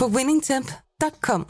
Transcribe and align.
på 0.00 0.06
winningtemp.com. 0.16 1.46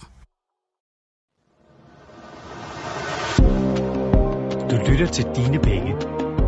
Du 4.70 4.76
lytter 4.90 5.06
til 5.12 5.24
Dine 5.36 5.58
Penge. 5.58 5.92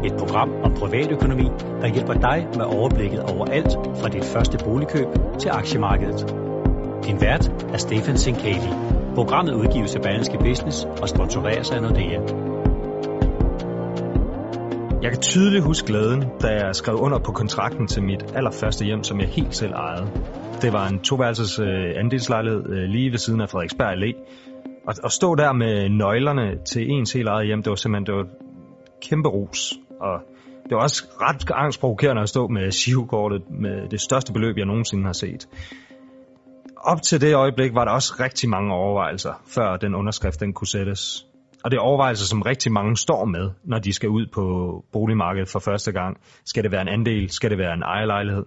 Et 0.04 0.12
program 0.18 0.50
om 0.64 0.74
privatøkonomi, 0.74 1.44
der 1.80 1.86
hjælper 1.86 2.12
dig 2.12 2.48
med 2.56 2.64
overblikket 2.64 3.20
over 3.22 3.46
alt 3.46 3.72
fra 3.72 4.08
dit 4.08 4.24
første 4.24 4.58
boligkøb 4.64 5.06
til 5.40 5.48
aktiemarkedet. 5.48 6.20
Din 7.04 7.20
vært 7.20 7.64
er 7.72 7.78
Stefan 7.78 8.18
Sinkali. 8.18 8.70
Programmet 9.14 9.54
udgives 9.54 9.96
af 9.96 10.02
Berlingske 10.02 10.38
Business 10.38 10.84
og 11.02 11.08
sponsoreres 11.08 11.70
af 11.70 11.82
Nordea. 11.82 12.20
Jeg 15.02 15.10
kan 15.10 15.20
tydeligt 15.20 15.64
huske 15.64 15.86
glæden, 15.86 16.24
da 16.42 16.48
jeg 16.48 16.74
skrev 16.74 16.96
under 16.96 17.18
på 17.18 17.32
kontrakten 17.32 17.86
til 17.86 18.02
mit 18.02 18.36
allerførste 18.36 18.84
hjem, 18.84 19.04
som 19.04 19.20
jeg 19.20 19.28
helt 19.28 19.56
selv 19.56 19.72
ejede. 19.72 20.06
Det 20.62 20.72
var 20.72 20.88
en 20.88 21.00
toværelses 21.00 21.58
øh, 21.58 21.92
andelslejlighed 21.96 22.68
øh, 22.68 22.88
lige 22.88 23.10
ved 23.10 23.18
siden 23.18 23.40
af 23.40 23.48
Frederiksberg 23.48 23.92
Allé. 23.92 24.12
Og 24.86 24.94
at 25.04 25.12
stå 25.12 25.34
der 25.34 25.52
med 25.52 25.88
nøglerne 25.88 26.58
til 26.64 26.90
ens 26.90 27.12
helt 27.12 27.28
eget 27.28 27.46
hjem, 27.46 27.62
det 27.62 27.70
var 27.70 27.76
simpelthen 27.76 28.06
det 28.06 28.14
var 28.14 28.26
kæmpe 29.02 29.28
rus. 29.28 29.74
Og 30.00 30.20
det 30.68 30.76
var 30.76 30.82
også 30.82 31.04
ret 31.20 31.50
angstprovokerende 31.54 32.22
at 32.22 32.28
stå 32.28 32.48
med 32.48 32.70
sivkortet 32.70 33.42
med 33.50 33.88
det 33.88 34.00
største 34.00 34.32
beløb, 34.32 34.56
jeg 34.56 34.66
nogensinde 34.66 35.04
har 35.04 35.12
set. 35.12 35.48
Op 36.76 37.02
til 37.02 37.20
det 37.20 37.34
øjeblik 37.34 37.74
var 37.74 37.84
der 37.84 37.92
også 37.92 38.14
rigtig 38.20 38.48
mange 38.48 38.74
overvejelser, 38.74 39.42
før 39.46 39.76
den 39.76 39.94
underskrift 39.94 40.40
den 40.40 40.52
kunne 40.52 40.68
sættes. 40.68 41.26
Og 41.64 41.70
det 41.70 41.76
er 41.76 41.80
overvejelser, 41.80 42.26
som 42.26 42.42
rigtig 42.42 42.72
mange 42.72 42.96
står 42.96 43.24
med, 43.24 43.50
når 43.64 43.78
de 43.78 43.92
skal 43.92 44.08
ud 44.08 44.26
på 44.34 44.44
boligmarkedet 44.92 45.48
for 45.48 45.58
første 45.58 45.92
gang. 45.92 46.16
Skal 46.44 46.62
det 46.62 46.72
være 46.72 46.82
en 46.82 46.88
andel? 46.88 47.30
Skal 47.30 47.50
det 47.50 47.58
være 47.58 47.74
en 47.74 47.82
ejerlejlighed? 47.82 48.44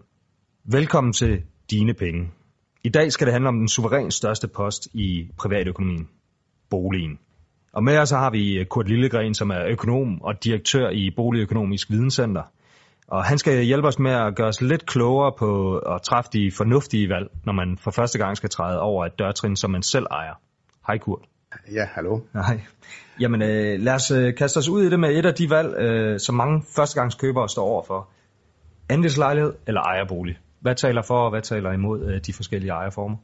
Velkommen 0.65 1.13
til 1.13 1.43
dine 1.71 1.93
Penge. 1.93 2.31
I 2.83 2.89
dag 2.89 3.11
skal 3.11 3.27
det 3.27 3.33
handle 3.33 3.49
om 3.49 3.57
den 3.59 3.67
suverænt 3.67 4.13
største 4.13 4.47
post 4.47 4.87
i 4.93 5.29
privatøkonomien. 5.37 6.09
Boligen. 6.69 7.19
Og 7.73 7.83
med 7.83 7.97
os 7.97 8.09
så 8.09 8.17
har 8.17 8.29
vi 8.29 8.65
Kurt 8.69 8.89
Lillegren, 8.89 9.33
som 9.33 9.49
er 9.49 9.65
økonom 9.65 10.21
og 10.21 10.43
direktør 10.43 10.89
i 10.89 11.11
Boligøkonomisk 11.15 11.89
Videnscenter. 11.89 12.43
Og 13.07 13.23
han 13.23 13.37
skal 13.37 13.63
hjælpe 13.63 13.87
os 13.87 13.99
med 13.99 14.11
at 14.11 14.35
gøre 14.35 14.47
os 14.47 14.61
lidt 14.61 14.85
klogere 14.85 15.31
på 15.39 15.77
at 15.77 16.01
træffe 16.01 16.29
de 16.33 16.51
fornuftige 16.51 17.09
valg, 17.09 17.27
når 17.45 17.53
man 17.53 17.77
for 17.77 17.91
første 17.91 18.17
gang 18.17 18.37
skal 18.37 18.49
træde 18.49 18.79
over 18.79 19.05
et 19.05 19.19
dørtrin, 19.19 19.55
som 19.55 19.71
man 19.71 19.83
selv 19.83 20.05
ejer. 20.11 20.33
Hej 20.87 20.97
Kurt. 20.97 21.21
Ja, 21.73 21.85
hallo. 21.95 22.19
Nej. 22.33 22.61
Jamen 23.19 23.41
øh, 23.41 23.79
lad 23.79 23.93
os 23.93 24.11
øh, 24.11 24.35
kaste 24.35 24.57
os 24.57 24.69
ud 24.69 24.83
i 24.83 24.89
det 24.89 24.99
med 24.99 25.17
et 25.17 25.25
af 25.25 25.33
de 25.33 25.49
valg, 25.49 25.75
øh, 25.77 26.19
som 26.19 26.35
mange 26.35 26.63
førstegangskøbere 26.75 27.49
står 27.49 27.63
overfor. 27.63 28.09
Andelslejlighed 28.89 29.53
eller 29.67 29.81
ejerbolig? 29.81 30.37
Hvad 30.61 30.75
taler 30.75 31.01
for 31.01 31.25
og 31.25 31.29
hvad 31.29 31.41
taler 31.41 31.71
imod 31.71 32.05
øh, 32.05 32.21
de 32.25 32.33
forskellige 32.33 32.71
ejerformer? 32.71 33.17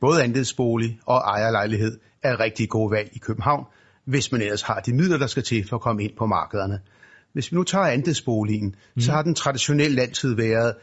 Både 0.00 0.22
andelsbolig 0.22 0.98
og 1.06 1.16
ejerlejlighed 1.16 1.98
er 2.22 2.40
rigtig 2.40 2.68
gode 2.68 2.90
valg 2.90 3.10
i 3.12 3.18
København, 3.18 3.64
hvis 4.04 4.32
man 4.32 4.40
ellers 4.42 4.62
har 4.62 4.80
de 4.80 4.94
midler, 4.94 5.18
der 5.18 5.26
skal 5.26 5.42
til 5.42 5.68
for 5.68 5.76
at 5.76 5.82
komme 5.82 6.04
ind 6.04 6.12
på 6.16 6.26
markederne. 6.26 6.80
Hvis 7.32 7.52
vi 7.52 7.54
nu 7.54 7.62
tager 7.62 7.84
andelsboligen, 7.84 8.74
mm. 8.94 9.00
så 9.00 9.12
har 9.12 9.22
den 9.22 9.34
traditionelt 9.34 10.00
altid 10.00 10.34
været 10.36 10.74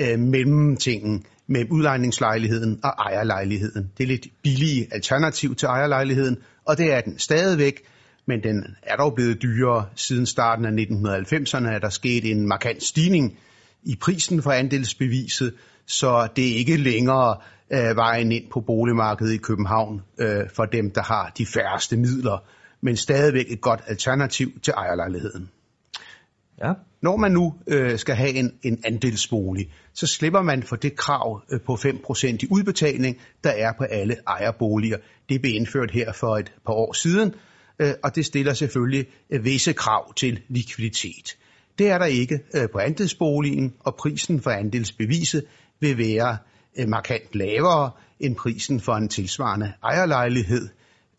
øh, 0.00 0.18
mellemtingen 0.18 1.24
med 1.46 1.64
udlejningslejligheden 1.70 2.80
og 2.84 2.90
ejerlejligheden. 2.98 3.90
Det 3.98 4.04
er 4.04 4.08
lidt 4.08 4.26
billige 4.42 4.88
alternativ 4.90 5.54
til 5.54 5.66
ejerlejligheden, 5.66 6.36
og 6.64 6.78
det 6.78 6.92
er 6.92 7.00
den 7.00 7.18
stadigvæk, 7.18 7.82
men 8.26 8.42
den 8.42 8.76
er 8.82 8.96
dog 8.96 9.14
blevet 9.14 9.42
dyrere. 9.42 9.86
Siden 9.94 10.26
starten 10.26 10.64
af 10.64 10.70
1990'erne 10.70 11.74
er 11.74 11.78
der 11.78 11.88
sket 11.88 12.30
en 12.30 12.48
markant 12.48 12.82
stigning 12.82 13.38
i 13.82 13.96
prisen 13.96 14.42
for 14.42 14.50
andelsbeviset, 14.50 15.54
så 15.86 16.28
det 16.36 16.52
er 16.52 16.56
ikke 16.56 16.76
længere 16.76 17.36
øh, 17.72 17.96
vejen 17.96 18.32
ind 18.32 18.50
på 18.50 18.60
boligmarkedet 18.60 19.32
i 19.32 19.36
København 19.36 20.00
øh, 20.18 20.50
for 20.54 20.64
dem, 20.64 20.90
der 20.90 21.02
har 21.02 21.32
de 21.38 21.46
færreste 21.46 21.96
midler, 21.96 22.44
men 22.80 22.96
stadigvæk 22.96 23.46
et 23.48 23.60
godt 23.60 23.80
alternativ 23.86 24.60
til 24.62 24.74
ejerlejligheden. 24.76 25.50
Ja. 26.64 26.72
Når 27.02 27.16
man 27.16 27.32
nu 27.32 27.54
øh, 27.66 27.98
skal 27.98 28.14
have 28.14 28.30
en, 28.30 28.52
en 28.62 28.82
andelsbolig, 28.84 29.72
så 29.94 30.06
slipper 30.06 30.42
man 30.42 30.62
for 30.62 30.76
det 30.76 30.96
krav 30.96 31.42
øh, 31.52 31.60
på 31.60 31.74
5% 31.74 32.26
i 32.26 32.46
udbetaling, 32.50 33.16
der 33.44 33.50
er 33.50 33.72
på 33.78 33.84
alle 33.84 34.16
ejerboliger. 34.26 34.96
Det 35.28 35.40
blev 35.40 35.54
indført 35.54 35.90
her 35.90 36.12
for 36.12 36.36
et 36.36 36.52
par 36.66 36.72
år 36.72 36.92
siden, 36.92 37.34
øh, 37.78 37.92
og 38.02 38.14
det 38.14 38.26
stiller 38.26 38.54
selvfølgelig 38.54 39.06
øh, 39.30 39.44
visse 39.44 39.72
krav 39.72 40.14
til 40.14 40.40
likviditet. 40.48 41.36
Det 41.80 41.88
er 41.88 41.98
der 41.98 42.06
ikke 42.06 42.40
øh, 42.54 42.68
på 42.72 42.78
andelsboligen, 42.78 43.74
og 43.80 43.94
prisen 43.94 44.40
for 44.40 44.50
andelsbeviset 44.50 45.44
vil 45.80 45.98
være 45.98 46.38
øh, 46.78 46.88
markant 46.88 47.34
lavere 47.34 47.90
end 48.20 48.36
prisen 48.36 48.80
for 48.80 48.92
en 48.92 49.08
tilsvarende 49.08 49.72
ejerlejlighed. 49.82 50.68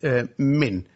Øh, 0.02 0.24
men 0.38 0.86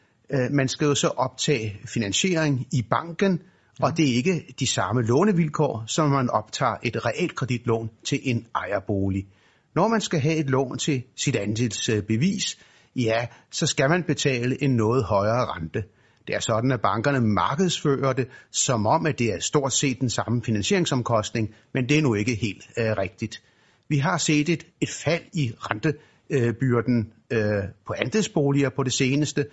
man 0.50 0.68
skal 0.68 0.84
jo 0.86 0.94
så 0.94 1.08
optage 1.08 1.80
finansiering 1.84 2.66
i 2.72 2.82
banken, 2.90 3.42
og 3.80 3.96
det 3.96 4.10
er 4.10 4.14
ikke 4.14 4.54
de 4.60 4.66
samme 4.66 5.02
lånevilkår, 5.02 5.84
som 5.86 6.10
man 6.10 6.30
optager 6.30 6.76
et 6.82 7.06
realkreditlån 7.06 7.90
til 8.04 8.20
en 8.22 8.46
ejerbolig. 8.54 9.26
Når 9.74 9.88
man 9.88 10.00
skal 10.00 10.20
have 10.20 10.36
et 10.36 10.50
lån 10.50 10.78
til 10.78 11.02
sit 11.16 11.36
andelsbevis, 11.36 12.58
ja, 12.96 13.26
så 13.50 13.66
skal 13.66 13.90
man 13.90 14.02
betale 14.02 14.62
en 14.62 14.76
noget 14.76 15.04
højere 15.04 15.44
rente. 15.44 15.84
Det 16.26 16.34
er 16.34 16.40
sådan, 16.40 16.72
at 16.72 16.80
bankerne 16.80 17.20
markedsfører 17.20 18.12
det, 18.12 18.28
som 18.50 18.86
om, 18.86 19.06
at 19.06 19.18
det 19.18 19.32
er 19.32 19.40
stort 19.40 19.72
set 19.72 20.00
den 20.00 20.10
samme 20.10 20.42
finansieringsomkostning, 20.42 21.54
men 21.74 21.88
det 21.88 21.98
er 21.98 22.02
nu 22.02 22.14
ikke 22.14 22.34
helt 22.34 22.62
øh, 22.78 22.92
rigtigt. 22.98 23.42
Vi 23.88 23.98
har 23.98 24.18
set 24.18 24.48
et, 24.48 24.66
et 24.80 24.90
fald 24.90 25.22
i 25.32 25.52
rentebyrden 25.58 27.12
øh, 27.30 27.62
på 27.86 27.94
andelsboliger 27.98 28.68
på 28.68 28.82
det 28.82 28.92
seneste, 28.92 29.46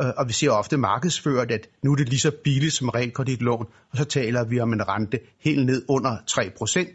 øh, 0.00 0.06
og 0.16 0.28
vi 0.28 0.32
ser 0.32 0.50
ofte 0.50 0.76
markedsført, 0.76 1.50
at 1.50 1.68
nu 1.82 1.92
er 1.92 1.96
det 1.96 2.08
lige 2.08 2.20
så 2.20 2.32
billigt 2.44 2.74
som 2.74 2.88
realkreditlån, 2.88 3.66
og 3.90 3.98
så 3.98 4.04
taler 4.04 4.44
vi 4.44 4.60
om 4.60 4.72
en 4.72 4.88
rente 4.88 5.18
helt 5.44 5.66
ned 5.66 5.84
under 5.88 6.16
3 6.26 6.50
procent. 6.58 6.88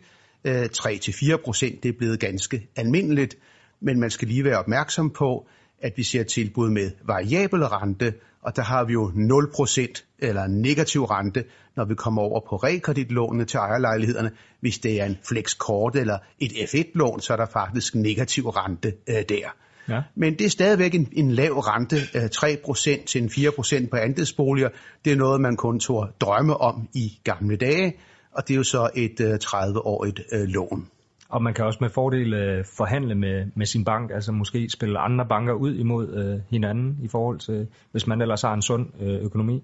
Øh, 0.46 0.66
3-4 0.78 1.36
procent, 1.44 1.84
det 1.84 1.90
er 1.90 1.98
blevet 1.98 2.20
ganske 2.20 2.68
almindeligt, 2.76 3.36
men 3.82 4.00
man 4.00 4.10
skal 4.10 4.28
lige 4.28 4.44
være 4.44 4.60
opmærksom 4.60 5.10
på, 5.10 5.48
at 5.82 5.94
vi 5.96 6.04
ser 6.04 6.24
tilbud 6.24 6.70
med 6.70 6.92
variabel 7.04 7.66
rente, 7.66 8.14
og 8.44 8.56
der 8.56 8.62
har 8.62 8.84
vi 8.84 8.94
jo 8.94 9.12
0% 9.12 10.16
eller 10.20 10.48
negativ 10.48 11.04
rente, 11.04 11.44
når 11.76 11.86
vi 11.86 11.96
kommer 11.96 12.22
over 12.22 12.40
på 12.50 12.56
realkreditlånene 12.56 13.46
til 13.46 13.58
ejerlejlighederne. 13.58 14.31
Hvis 14.59 14.80
det 14.80 15.02
er 15.02 15.06
en 15.06 15.18
flexkort 15.30 15.96
eller 15.96 16.18
et 16.40 16.52
F1-lån, 16.52 17.22
så 17.22 17.34
er 17.34 17.38
der 17.38 17.46
faktisk 17.46 17.96
negativ 17.96 18.50
rente 18.50 18.94
øh, 19.09 19.24
der. 19.30 19.56
Ja. 19.90 20.02
Men 20.16 20.34
det 20.40 20.46
er 20.46 20.50
stadigvæk 20.50 20.96
en, 20.96 21.08
en 21.12 21.31
lav 21.31 21.54
rente, 21.59 21.96
øh, 22.16 22.24
3% 22.24 23.06
til 23.06 23.24
en 23.24 23.30
4% 23.30 23.90
på 23.90 23.96
andelsboliger. 23.96 24.70
Det 25.06 25.14
er 25.14 25.18
noget, 25.18 25.42
man 25.42 25.56
kun 25.56 25.80
tog 25.80 26.10
drømme 26.22 26.58
om 26.58 26.90
i 26.94 27.20
gamle 27.24 27.56
dage, 27.56 27.94
og 28.31 28.48
det 28.48 28.54
er 28.54 28.58
jo 28.58 28.64
så 28.64 28.90
et 28.96 29.20
øh, 29.20 29.34
30-årigt 29.44 30.36
øh, 30.36 30.48
lån. 30.48 30.88
Og 31.34 31.44
man 31.44 31.54
kan 31.54 31.66
også 31.66 31.78
med 31.82 31.90
fordel 31.90 32.34
øh, 32.34 32.66
forhandle 32.78 33.16
med, 33.16 33.46
med 33.56 33.66
sin 33.66 33.86
bank, 33.86 34.12
altså 34.12 34.31
måske 34.31 34.69
spille 34.69 35.00
andre 35.00 35.25
banker 35.30 35.54
ud 35.54 35.75
imod 35.75 36.13
øh, 36.13 36.42
hinanden 36.50 36.98
i 37.04 37.07
forhold 37.07 37.40
til, 37.40 37.68
hvis 37.92 38.07
man 38.07 38.22
ellers 38.22 38.42
har 38.42 38.54
en 38.54 38.62
sund 38.62 38.88
øh, 39.02 39.24
økonomi. 39.24 39.63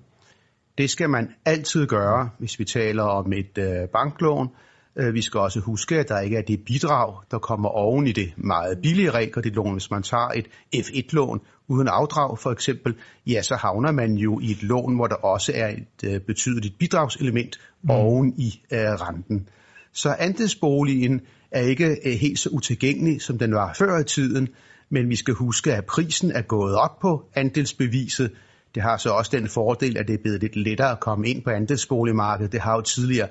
Det 0.77 0.89
skal 0.89 1.09
man 1.09 1.29
altid 1.45 1.87
gøre, 1.87 2.29
hvis 2.39 2.59
vi 2.59 2.65
taler 2.65 3.03
om 3.03 3.33
et 3.33 3.57
øh, 3.57 3.87
banklån. 3.93 4.47
Øh, 4.95 5.13
vi 5.13 5.21
skal 5.21 5.39
også 5.39 5.59
huske, 5.59 5.99
at 5.99 6.09
der 6.09 6.19
ikke 6.19 6.37
er 6.37 6.41
det 6.41 6.59
bidrag, 6.65 7.13
der 7.31 7.39
kommer 7.39 7.69
oven 7.69 8.07
i 8.07 8.11
det 8.11 8.33
meget 8.37 8.79
billige 8.81 9.11
realkreditlån. 9.11 9.73
Hvis 9.73 9.91
man 9.91 10.03
tager 10.03 10.29
et 10.35 10.47
F1-lån 10.75 11.39
uden 11.67 11.87
afdrag 11.87 12.39
for 12.39 12.51
eksempel, 12.51 12.95
ja, 13.27 13.41
så 13.41 13.55
havner 13.55 13.91
man 13.91 14.13
jo 14.13 14.39
i 14.39 14.51
et 14.51 14.63
lån, 14.63 14.95
hvor 14.95 15.07
der 15.07 15.15
også 15.15 15.51
er 15.55 15.67
et 15.67 16.13
øh, 16.13 16.19
betydeligt 16.19 16.77
bidragselement 16.79 17.57
mm. 17.81 17.89
oven 17.89 18.33
i 18.37 18.61
øh, 18.71 18.79
renten. 18.79 19.47
Så 19.93 20.15
andelsboligen 20.19 21.21
er 21.51 21.61
ikke 21.61 21.97
øh, 22.05 22.13
helt 22.13 22.39
så 22.39 22.49
utilgængelig, 22.49 23.21
som 23.21 23.37
den 23.37 23.53
var 23.53 23.73
før 23.73 23.99
i 23.99 24.03
tiden, 24.03 24.47
men 24.89 25.09
vi 25.09 25.15
skal 25.15 25.33
huske, 25.33 25.73
at 25.73 25.85
prisen 25.85 26.31
er 26.31 26.41
gået 26.41 26.75
op 26.75 26.99
på 26.99 27.23
andelsbeviset. 27.35 28.31
Det 28.75 28.83
har 28.83 28.97
så 28.97 29.09
også 29.09 29.31
den 29.37 29.47
fordel, 29.47 29.97
at 29.97 30.07
det 30.07 30.13
er 30.13 30.21
blevet 30.21 30.41
lidt 30.41 30.55
lettere 30.55 30.91
at 30.91 30.99
komme 30.99 31.27
ind 31.27 31.43
på 31.43 31.49
andelsboligmarkedet. 31.49 32.51
Det 32.51 32.61
har 32.61 32.75
jo 32.75 32.81
tidligere 32.81 33.27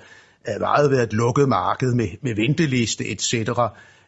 øh, 0.48 0.60
meget 0.60 0.90
været 0.90 1.02
et 1.02 1.12
lukket 1.12 1.48
marked 1.48 1.94
med, 1.94 2.08
med 2.22 2.34
venteliste 2.34 3.08
etc. 3.08 3.34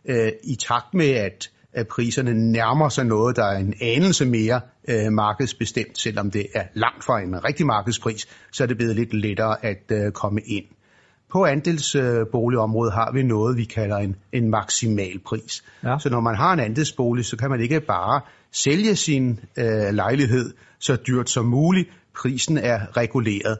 Øh, 0.04 0.32
I 0.44 0.54
takt 0.54 0.94
med, 0.94 1.10
at 1.10 1.50
at 1.72 1.88
priserne 1.88 2.52
nærmer 2.52 2.88
sig 2.88 3.04
noget, 3.04 3.36
der 3.36 3.44
er 3.44 3.58
en 3.58 3.74
anelse 3.80 4.26
mere 4.26 4.60
øh, 4.88 5.12
markedsbestemt, 5.12 5.98
selvom 5.98 6.30
det 6.30 6.46
er 6.54 6.64
langt 6.74 7.04
fra 7.04 7.20
en 7.20 7.44
rigtig 7.44 7.66
markedspris, 7.66 8.28
så 8.52 8.62
er 8.62 8.66
det 8.66 8.76
blevet 8.76 8.96
lidt 8.96 9.14
lettere 9.14 9.64
at 9.64 9.82
øh, 9.92 10.12
komme 10.12 10.40
ind. 10.40 10.64
På 11.32 11.44
andelsboligområdet 11.44 12.92
har 12.92 13.12
vi 13.12 13.22
noget, 13.22 13.56
vi 13.56 13.64
kalder 13.64 13.96
en, 13.96 14.16
en 14.32 14.50
maksimal 14.50 15.18
pris. 15.26 15.64
Ja. 15.84 15.98
Så 15.98 16.10
når 16.10 16.20
man 16.20 16.34
har 16.34 16.52
en 16.52 16.60
andelsbolig, 16.60 17.24
så 17.24 17.36
kan 17.36 17.50
man 17.50 17.60
ikke 17.60 17.80
bare 17.80 18.20
sælge 18.52 18.96
sin 18.96 19.40
øh, 19.56 19.94
lejlighed 19.94 20.54
så 20.78 20.96
dyrt 20.96 21.30
som 21.30 21.44
muligt. 21.44 21.88
Prisen 22.16 22.58
er 22.58 22.96
reguleret. 22.96 23.58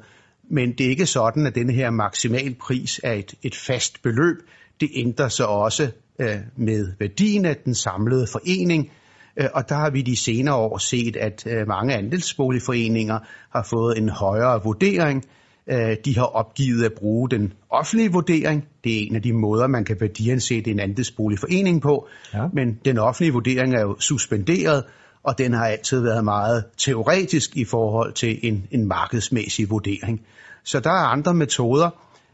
Men 0.51 0.73
det 0.73 0.87
er 0.87 0.91
ikke 0.91 1.07
sådan, 1.07 1.47
at 1.47 1.55
denne 1.55 1.73
her 1.73 1.91
maksimal 1.91 2.55
pris 2.55 3.01
er 3.05 3.13
et, 3.13 3.35
et 3.43 3.55
fast 3.55 4.03
beløb. 4.03 4.37
Det 4.81 4.91
ændrer 4.95 5.29
sig 5.29 5.47
også 5.47 5.91
øh, 6.19 6.37
med 6.57 6.93
værdien 6.99 7.45
af 7.45 7.57
den 7.57 7.75
samlede 7.75 8.27
forening. 8.33 8.91
Øh, 9.37 9.49
og 9.55 9.69
der 9.69 9.75
har 9.75 9.91
vi 9.91 10.03
de 10.03 10.17
senere 10.17 10.55
år 10.55 10.79
set, 10.79 11.17
at 11.17 11.47
øh, 11.47 11.69
mange 11.69 11.95
andelsboligforeninger 11.95 13.19
har 13.53 13.67
fået 13.71 13.99
en 13.99 14.09
højere 14.09 14.63
vurdering. 14.65 15.25
Øh, 15.67 15.97
de 16.05 16.17
har 16.17 16.25
opgivet 16.25 16.85
at 16.85 16.93
bruge 16.93 17.31
den 17.31 17.53
offentlige 17.71 18.13
vurdering. 18.13 18.69
Det 18.85 18.93
er 18.93 19.07
en 19.07 19.17
af 19.17 19.23
de 19.23 19.33
måder, 19.33 19.67
man 19.67 19.85
kan 19.85 19.97
værdiansætte 20.01 20.71
en 20.71 20.81
andelsboligforening 20.81 21.83
på. 21.83 22.09
Ja. 22.35 22.47
Men 22.53 22.79
den 22.85 22.99
offentlige 22.99 23.33
vurdering 23.33 23.75
er 23.75 23.81
jo 23.81 23.97
suspenderet, 23.99 24.85
og 25.23 25.39
den 25.39 25.53
har 25.53 25.67
altid 25.67 26.01
været 26.01 26.25
meget 26.25 26.65
teoretisk 26.79 27.57
i 27.57 27.65
forhold 27.65 28.13
til 28.13 28.39
en, 28.43 28.67
en 28.71 28.89
markedsmæssig 28.89 29.71
vurdering. 29.71 30.21
Så 30.65 30.81
der 30.81 30.91
er 30.91 31.07
andre 31.07 31.35
metoder. 31.35 31.91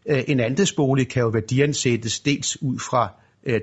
En 0.07 0.41
andelsbolig 0.41 1.09
kan 1.09 1.23
jo 1.23 1.29
værdiansættes 1.29 2.21
dels 2.21 2.63
ud 2.63 2.79
fra 2.79 3.13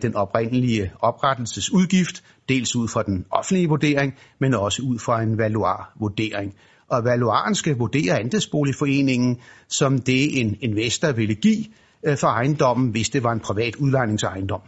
den 0.01 0.16
oprindelige 0.16 0.92
oprettelsesudgift, 1.00 2.24
dels 2.50 2.75
ud 2.75 2.88
fra 2.88 3.04
den 3.04 3.25
offentlige 3.31 3.68
vurdering, 3.68 4.13
men 4.39 4.54
også 4.54 4.81
ud 4.81 5.00
fra 5.00 5.21
en 5.21 5.38
valuarvurdering 5.38 6.54
og 6.95 7.06
valuaren 7.06 7.56
skal 7.56 7.78
vurdere 7.78 8.19
andelsboligforeningen 8.19 9.40
som 9.68 10.00
det 10.00 10.42
en 10.42 10.57
investor 10.62 11.12
ville 11.12 11.36
give 11.36 11.66
øh, 12.04 12.18
for 12.18 12.28
ejendommen, 12.28 12.92
hvis 12.92 13.10
det 13.10 13.24
var 13.24 13.31
en 13.31 13.40
privat 13.40 13.75
udlejningsejendom. 13.75 14.62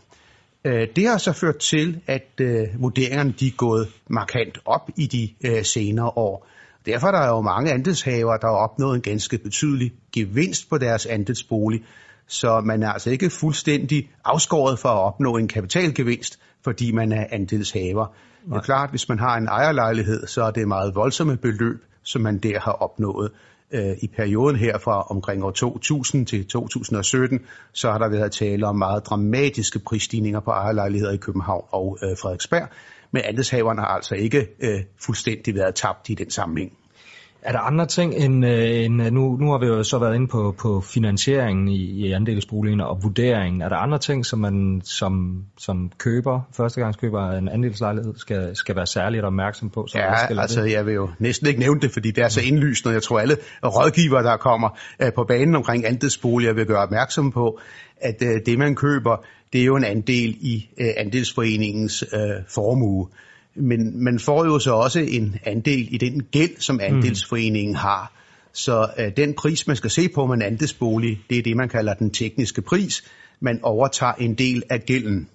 Øh, 0.65 0.87
det 0.95 1.07
har 1.07 1.17
så 1.17 1.33
ført 1.33 1.57
til, 1.57 2.01
at 2.07 2.31
øh, 2.41 2.67
vurderingerne 2.79 3.33
de 3.39 3.47
er 3.47 3.57
gået 3.57 3.87
markant 4.09 4.57
op 4.65 4.89
i 4.97 5.07
de 5.07 5.63
senere 5.63 6.11
år. 6.15 6.47
Derfor 6.85 7.07
er 7.07 7.11
der 7.11 7.27
jo 7.27 7.41
mange 7.41 7.71
andelshavere, 7.71 8.37
der 8.41 8.47
har 8.47 8.55
opnået 8.55 8.95
en 8.95 9.01
ganske 9.01 9.37
betydelig 9.37 9.91
gevinst 10.13 10.69
på 10.69 10.77
deres 10.77 11.05
andelsbolig, 11.05 11.83
så 12.27 12.61
man 12.61 12.83
er 12.83 12.89
altså 12.89 13.09
ikke 13.09 13.29
fuldstændig 13.29 14.09
afskåret 14.25 14.79
for 14.79 14.89
at 14.89 14.99
opnå 14.99 15.37
en 15.37 15.47
kapitalgevinst, 15.47 16.39
fordi 16.63 16.91
man 16.91 17.11
er 17.11 17.25
andelshaver. 17.31 18.05
Det 18.45 18.55
er 18.55 18.61
klart, 18.61 18.89
hvis 18.89 19.09
man 19.09 19.19
har 19.19 19.37
en 19.37 19.47
ejerlejlighed, 19.47 20.27
så 20.27 20.43
er 20.43 20.51
det 20.51 20.67
meget 20.67 20.95
voldsomme 20.95 21.37
beløb, 21.37 21.83
som 22.05 22.21
man 22.21 22.37
der 22.37 22.59
har 22.59 22.71
opnået. 22.71 23.31
Øh, 23.71 23.95
I 24.01 24.07
perioden 24.07 24.55
her 24.55 24.77
fra 24.77 25.01
omkring 25.01 25.43
år 25.43 25.51
2000 25.51 26.25
til 26.25 26.47
2017, 26.47 27.39
så 27.73 27.91
har 27.91 27.97
der 27.97 28.09
været 28.09 28.31
tale 28.31 28.67
om 28.67 28.75
meget 28.75 29.05
dramatiske 29.05 29.79
prisstigninger 29.79 30.39
på 30.39 30.51
ejerlejligheder 30.51 31.13
i 31.13 31.17
København 31.17 31.65
og 31.71 31.97
øh, 32.03 32.17
Frederiksberg, 32.21 32.67
men 33.11 33.21
andelshaverne 33.25 33.81
har 33.81 33.87
altså 33.87 34.15
ikke 34.15 34.47
øh, 34.59 34.83
fuldstændig 35.05 35.55
været 35.55 35.75
tabt 35.75 36.09
i 36.09 36.13
den 36.13 36.29
sammenhæng. 36.29 36.71
Er 37.45 37.51
der 37.51 37.59
andre 37.59 37.85
ting 37.85 38.13
end, 38.13 38.45
øh, 38.45 38.85
end 38.85 39.01
øh, 39.01 39.11
nu, 39.11 39.37
nu 39.37 39.51
har 39.51 39.57
vi 39.57 39.65
jo 39.65 39.83
så 39.83 39.99
været 39.99 40.15
inde 40.15 40.27
på, 40.27 40.55
på 40.59 40.81
finansieringen 40.81 41.67
i, 41.67 41.77
i 41.77 42.11
andelsboligen 42.11 42.81
og 42.81 43.03
vurderingen. 43.03 43.61
Er 43.61 43.69
der 43.69 43.75
andre 43.75 43.99
ting, 43.99 44.25
som 44.25 44.39
man 44.39 44.81
som, 44.83 45.43
som 45.57 45.91
køber, 45.97 46.41
førstegangskøber 46.57 47.19
af 47.21 47.37
en 47.37 47.49
andelslejlighed, 47.49 48.13
skal, 48.17 48.55
skal 48.55 48.75
være 48.75 48.85
særligt 48.85 49.23
opmærksom 49.23 49.69
på? 49.69 49.87
Så 49.87 49.97
ja, 49.97 50.39
altså 50.41 50.63
det? 50.63 50.71
jeg 50.71 50.85
vil 50.85 50.93
jo 50.93 51.09
næsten 51.19 51.47
ikke 51.47 51.59
nævne 51.59 51.79
det, 51.79 51.91
fordi 51.91 52.11
det 52.11 52.23
er 52.23 52.29
så 52.29 52.41
indlysende. 52.41 52.93
Jeg 52.93 53.03
tror 53.03 53.19
alle 53.19 53.37
rådgivere, 53.63 54.23
der 54.23 54.37
kommer 54.37 54.69
uh, 55.03 55.13
på 55.15 55.23
banen 55.23 55.55
omkring 55.55 55.85
andelsboliger, 55.85 56.53
vil 56.53 56.65
gøre 56.65 56.79
opmærksom 56.83 57.31
på, 57.31 57.59
at 58.01 58.15
uh, 58.21 58.27
det 58.45 58.59
man 58.59 58.75
køber, 58.75 59.25
det 59.53 59.61
er 59.61 59.65
jo 59.65 59.75
en 59.75 59.83
andel 59.83 60.37
i 60.41 60.69
andelsforeningens 60.97 62.03
formue 62.47 63.07
men 63.55 64.03
man 64.03 64.19
får 64.19 64.45
jo 64.45 64.59
så 64.59 64.73
også 64.73 64.99
en 64.99 65.35
andel 65.43 65.87
i 65.93 65.97
den 65.97 66.23
gæld, 66.31 66.59
som 66.59 66.79
andelsforeningen 66.83 67.75
har. 67.75 68.11
Så 68.53 68.87
øh, 68.99 69.11
den 69.17 69.33
pris, 69.33 69.67
man 69.67 69.75
skal 69.75 69.89
se 69.89 70.09
på 70.09 70.25
med 70.25 70.35
en 70.35 70.41
andelsbolig, 70.41 71.21
det 71.29 71.37
er 71.37 71.43
det, 71.43 71.57
man 71.57 71.69
kalder 71.69 71.93
den 71.93 72.11
tekniske 72.11 72.61
pris. 72.61 73.03
Man 73.39 73.59
overtager 73.63 74.13
en 74.13 74.33
del 74.33 74.63
af 74.69 74.81
gælden. 74.81 75.29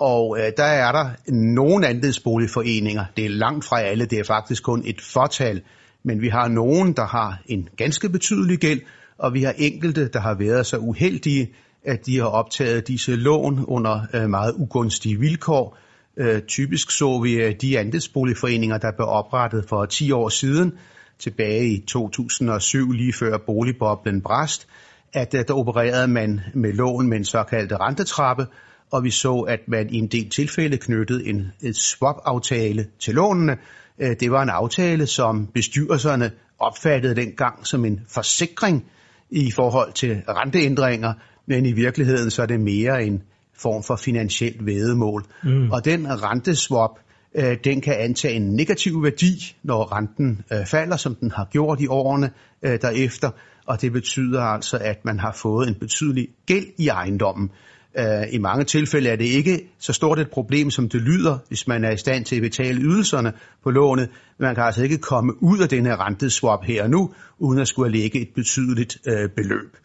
Og 0.00 0.38
øh, 0.38 0.52
der 0.56 0.64
er 0.64 0.92
der 0.92 1.10
nogle 1.32 1.86
andelsboligforeninger, 1.86 3.04
det 3.16 3.24
er 3.24 3.28
langt 3.28 3.64
fra 3.64 3.80
alle, 3.80 4.04
det 4.04 4.18
er 4.18 4.24
faktisk 4.24 4.62
kun 4.62 4.82
et 4.86 5.00
fortal, 5.00 5.62
men 6.04 6.20
vi 6.20 6.28
har 6.28 6.48
nogen, 6.48 6.92
der 6.92 7.06
har 7.06 7.42
en 7.46 7.68
ganske 7.76 8.08
betydelig 8.08 8.58
gæld, 8.58 8.80
og 9.18 9.34
vi 9.34 9.42
har 9.42 9.54
enkelte, 9.58 10.08
der 10.08 10.20
har 10.20 10.34
været 10.34 10.66
så 10.66 10.78
uheldige, 10.78 11.50
at 11.84 12.06
de 12.06 12.18
har 12.18 12.26
optaget 12.26 12.88
disse 12.88 13.16
lån 13.16 13.64
under 13.64 14.00
øh, 14.14 14.30
meget 14.30 14.54
ugunstige 14.58 15.18
vilkår, 15.18 15.76
Øh, 16.16 16.42
typisk 16.42 16.90
så 16.90 17.20
vi 17.20 17.34
øh, 17.34 17.54
de 17.60 17.78
andelsboligforeninger, 17.78 18.78
der 18.78 18.92
blev 18.96 19.08
oprettet 19.08 19.64
for 19.68 19.84
10 19.84 20.12
år 20.12 20.28
siden, 20.28 20.72
tilbage 21.18 21.68
i 21.68 21.84
2007, 21.86 22.92
lige 22.92 23.12
før 23.12 23.38
boligboblen 23.46 24.22
brast, 24.22 24.66
at 25.12 25.34
øh, 25.34 25.44
der 25.48 25.54
opererede 25.54 26.08
man 26.08 26.40
med 26.54 26.72
lån 26.72 27.08
med 27.08 27.16
en 27.16 27.24
såkaldt 27.24 27.72
rentetrappe, 27.72 28.46
og 28.92 29.04
vi 29.04 29.10
så, 29.10 29.40
at 29.48 29.60
man 29.68 29.90
i 29.90 29.98
en 29.98 30.06
del 30.06 30.30
tilfælde 30.30 30.76
knyttede 30.76 31.26
en, 31.26 31.52
et 31.62 31.76
swap-aftale 31.76 32.86
til 32.98 33.14
lånene. 33.14 33.56
Øh, 33.98 34.16
det 34.20 34.30
var 34.30 34.42
en 34.42 34.48
aftale, 34.48 35.06
som 35.06 35.46
bestyrelserne 35.46 36.30
opfattede 36.58 37.16
dengang 37.16 37.66
som 37.66 37.84
en 37.84 38.00
forsikring 38.08 38.84
i 39.30 39.50
forhold 39.50 39.92
til 39.92 40.22
renteændringer, 40.28 41.12
men 41.46 41.66
i 41.66 41.72
virkeligheden 41.72 42.30
så 42.30 42.42
er 42.42 42.46
det 42.46 42.60
mere 42.60 43.04
en 43.04 43.22
form 43.62 43.82
for 43.82 43.96
finansielt 43.96 44.66
vedemål. 44.66 45.24
Mm. 45.44 45.70
Og 45.70 45.84
den 45.84 46.22
renteswap, 46.22 46.90
øh, 47.34 47.56
den 47.64 47.80
kan 47.80 47.94
antage 47.98 48.34
en 48.34 48.56
negativ 48.56 49.02
værdi, 49.02 49.56
når 49.62 49.96
renten 49.96 50.44
øh, 50.52 50.66
falder, 50.66 50.96
som 50.96 51.14
den 51.14 51.30
har 51.30 51.48
gjort 51.50 51.80
i 51.80 51.86
årene 51.86 52.30
øh, 52.62 52.78
derefter. 52.82 53.30
Og 53.66 53.80
det 53.80 53.92
betyder 53.92 54.42
altså, 54.42 54.78
at 54.80 55.04
man 55.04 55.18
har 55.18 55.32
fået 55.32 55.68
en 55.68 55.74
betydelig 55.74 56.28
gæld 56.46 56.66
i 56.78 56.88
ejendommen. 56.88 57.50
Øh, 57.98 58.26
I 58.32 58.38
mange 58.38 58.64
tilfælde 58.64 59.08
er 59.08 59.16
det 59.16 59.24
ikke 59.24 59.68
så 59.78 59.92
stort 59.92 60.18
et 60.18 60.30
problem, 60.30 60.70
som 60.70 60.88
det 60.88 61.00
lyder, 61.00 61.38
hvis 61.48 61.68
man 61.68 61.84
er 61.84 61.90
i 61.90 61.96
stand 61.96 62.24
til 62.24 62.36
at 62.36 62.42
betale 62.42 62.80
ydelserne 62.80 63.32
på 63.62 63.70
lånet. 63.70 64.08
Man 64.38 64.54
kan 64.54 64.64
altså 64.64 64.82
ikke 64.82 64.98
komme 64.98 65.42
ud 65.42 65.58
af 65.58 65.68
den 65.68 65.86
her 65.86 66.06
renteswap 66.06 66.64
her 66.64 66.82
og 66.82 66.90
nu, 66.90 67.14
uden 67.38 67.60
at 67.60 67.68
skulle 67.68 67.98
lægge 67.98 68.20
et 68.20 68.28
betydeligt 68.34 68.98
øh, 69.08 69.28
beløb. 69.36 69.76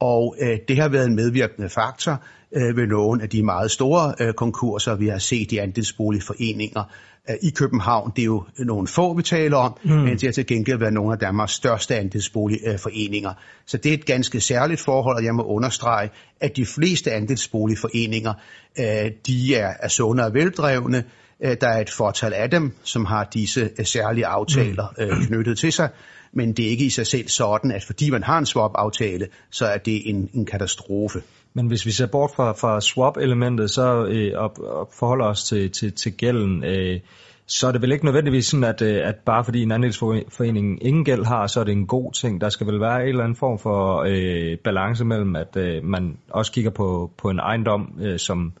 Og 0.00 0.36
øh, 0.42 0.58
det 0.68 0.76
har 0.76 0.88
været 0.88 1.06
en 1.06 1.16
medvirkende 1.16 1.68
faktor 1.68 2.22
øh, 2.56 2.76
ved 2.76 2.86
nogle 2.86 3.22
af 3.22 3.28
de 3.28 3.42
meget 3.42 3.70
store 3.70 4.14
øh, 4.20 4.32
konkurser, 4.34 4.94
vi 4.94 5.08
har 5.08 5.18
set 5.18 5.52
i 5.52 5.58
andelsboligforeninger 5.58 6.82
øh, 7.30 7.36
i 7.42 7.50
København. 7.50 8.12
Det 8.16 8.22
er 8.22 8.26
jo 8.26 8.44
nogle 8.58 8.88
få, 8.88 9.14
vi 9.14 9.22
taler 9.22 9.56
om, 9.56 9.76
mm. 9.84 9.90
men 9.90 10.12
det 10.12 10.22
har 10.22 10.32
til 10.32 10.46
gengæld 10.46 10.78
været 10.78 10.92
nogle 10.92 11.12
af 11.12 11.18
Danmarks 11.18 11.52
største 11.52 11.96
andelsboligforeninger. 11.96 13.32
Så 13.66 13.76
det 13.76 13.90
er 13.90 13.94
et 13.94 14.06
ganske 14.06 14.40
særligt 14.40 14.80
forhold, 14.80 15.16
og 15.16 15.24
jeg 15.24 15.34
må 15.34 15.42
understrege, 15.42 16.10
at 16.40 16.56
de 16.56 16.66
fleste 16.66 17.12
andelsboligforeninger, 17.12 18.32
øh, 18.78 19.10
de 19.26 19.54
er, 19.54 19.72
er 19.80 19.88
sunde 19.88 20.24
og 20.24 20.34
veldrevne. 20.34 21.04
Øh, 21.44 21.56
der 21.60 21.68
er 21.68 21.80
et 21.80 21.90
fortal 21.90 22.32
af 22.32 22.50
dem, 22.50 22.72
som 22.82 23.04
har 23.04 23.28
disse 23.34 23.70
særlige 23.84 24.26
aftaler 24.26 24.94
mm. 24.98 25.04
øh, 25.04 25.26
knyttet 25.26 25.58
til 25.58 25.72
sig 25.72 25.88
men 26.32 26.52
det 26.52 26.66
er 26.66 26.70
ikke 26.70 26.84
i 26.84 26.90
sig 26.90 27.06
selv 27.06 27.28
sådan, 27.28 27.70
at 27.70 27.84
fordi 27.84 28.10
man 28.10 28.22
har 28.22 28.38
en 28.38 28.46
swap-aftale, 28.46 29.28
så 29.50 29.66
er 29.66 29.78
det 29.78 30.08
en, 30.08 30.30
en 30.34 30.46
katastrofe. 30.46 31.22
Men 31.54 31.66
hvis 31.66 31.86
vi 31.86 31.90
ser 31.90 32.06
bort 32.06 32.30
fra, 32.36 32.52
fra 32.52 32.80
swap-elementet 32.80 33.70
så 33.70 34.06
øh, 34.06 34.32
og, 34.36 34.64
og 34.64 34.88
forholder 34.98 35.26
os 35.26 35.44
til, 35.44 35.70
til, 35.70 35.92
til 35.92 36.12
gælden, 36.12 36.64
øh, 36.64 37.00
så 37.46 37.68
er 37.68 37.72
det 37.72 37.82
vel 37.82 37.92
ikke 37.92 38.04
nødvendigvis 38.04 38.46
sådan, 38.46 38.64
at, 38.64 38.82
øh, 38.82 39.08
at 39.08 39.14
bare 39.26 39.44
fordi 39.44 39.62
en 39.62 39.72
andelsforening 39.72 40.86
ingen 40.86 41.04
gæld 41.04 41.24
har, 41.24 41.46
så 41.46 41.60
er 41.60 41.64
det 41.64 41.72
en 41.72 41.86
god 41.86 42.12
ting. 42.12 42.40
Der 42.40 42.48
skal 42.48 42.66
vel 42.66 42.80
være 42.80 43.02
en 43.02 43.08
eller 43.08 43.24
anden 43.24 43.36
form 43.36 43.58
for 43.58 44.04
øh, 44.08 44.58
balance 44.64 45.04
mellem, 45.04 45.36
at 45.36 45.56
øh, 45.56 45.84
man 45.84 46.18
også 46.30 46.52
kigger 46.52 46.70
på, 46.70 47.10
på 47.18 47.30
en 47.30 47.38
ejendom, 47.38 47.98
øh, 48.00 48.18
som 48.18 48.52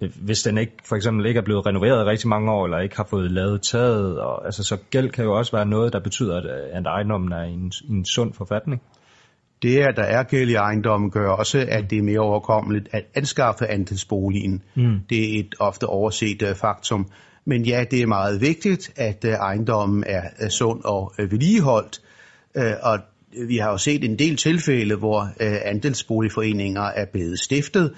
øh, 0.00 0.10
hvis 0.22 0.42
den 0.42 0.58
ikke 0.58 0.72
for 0.84 0.96
eksempel 0.96 1.26
ikke 1.26 1.38
er 1.38 1.44
blevet 1.44 1.66
renoveret 1.66 2.06
rigtig 2.06 2.28
mange 2.28 2.52
år, 2.52 2.64
eller 2.64 2.78
ikke 2.78 2.96
har 2.96 3.06
fået 3.10 3.30
lavet 3.30 3.62
taget. 3.62 4.20
Og, 4.20 4.44
altså, 4.44 4.64
så 4.64 4.76
gæld 4.90 5.10
kan 5.10 5.24
jo 5.24 5.38
også 5.38 5.52
være 5.52 5.66
noget, 5.66 5.92
der 5.92 6.00
betyder, 6.00 6.36
at, 6.36 6.46
at 6.46 6.86
ejendommen 6.86 7.32
er 7.32 7.44
i 7.44 7.52
en, 7.52 7.72
i 7.84 7.92
en 7.92 8.04
sund 8.04 8.34
forfatning. 8.34 8.82
Det, 9.62 9.78
at 9.78 9.96
der 9.96 10.02
er 10.02 10.22
gæld 10.22 10.50
i 10.50 10.54
ejendommen, 10.54 11.10
gør 11.10 11.30
også, 11.30 11.66
at 11.68 11.90
det 11.90 11.98
er 11.98 12.02
mere 12.02 12.20
overkommeligt 12.20 12.88
at 12.92 13.04
anskaffe 13.14 13.66
andelsboligen. 13.66 14.62
Mm. 14.76 15.00
Det 15.10 15.36
er 15.36 15.40
et 15.40 15.54
ofte 15.58 15.86
overset 15.86 16.42
uh, 16.42 16.56
faktum. 16.56 17.06
Men 17.44 17.64
ja, 17.64 17.84
det 17.90 18.02
er 18.02 18.06
meget 18.06 18.40
vigtigt, 18.40 18.92
at 18.96 19.24
uh, 19.24 19.30
ejendommen 19.30 20.04
er 20.06 20.22
uh, 20.42 20.48
sund 20.48 20.84
og 20.84 21.12
uh, 21.18 21.32
vedligeholdt. 21.32 22.00
Uh, 22.54 22.62
og 22.82 22.98
vi 23.48 23.56
har 23.56 23.70
jo 23.70 23.78
set 23.78 24.04
en 24.04 24.18
del 24.18 24.36
tilfælde, 24.36 24.96
hvor 24.96 25.20
uh, 25.20 25.56
andelsboligforeninger 25.64 26.82
er 26.82 27.04
blevet 27.12 27.38
stiftet, 27.38 27.94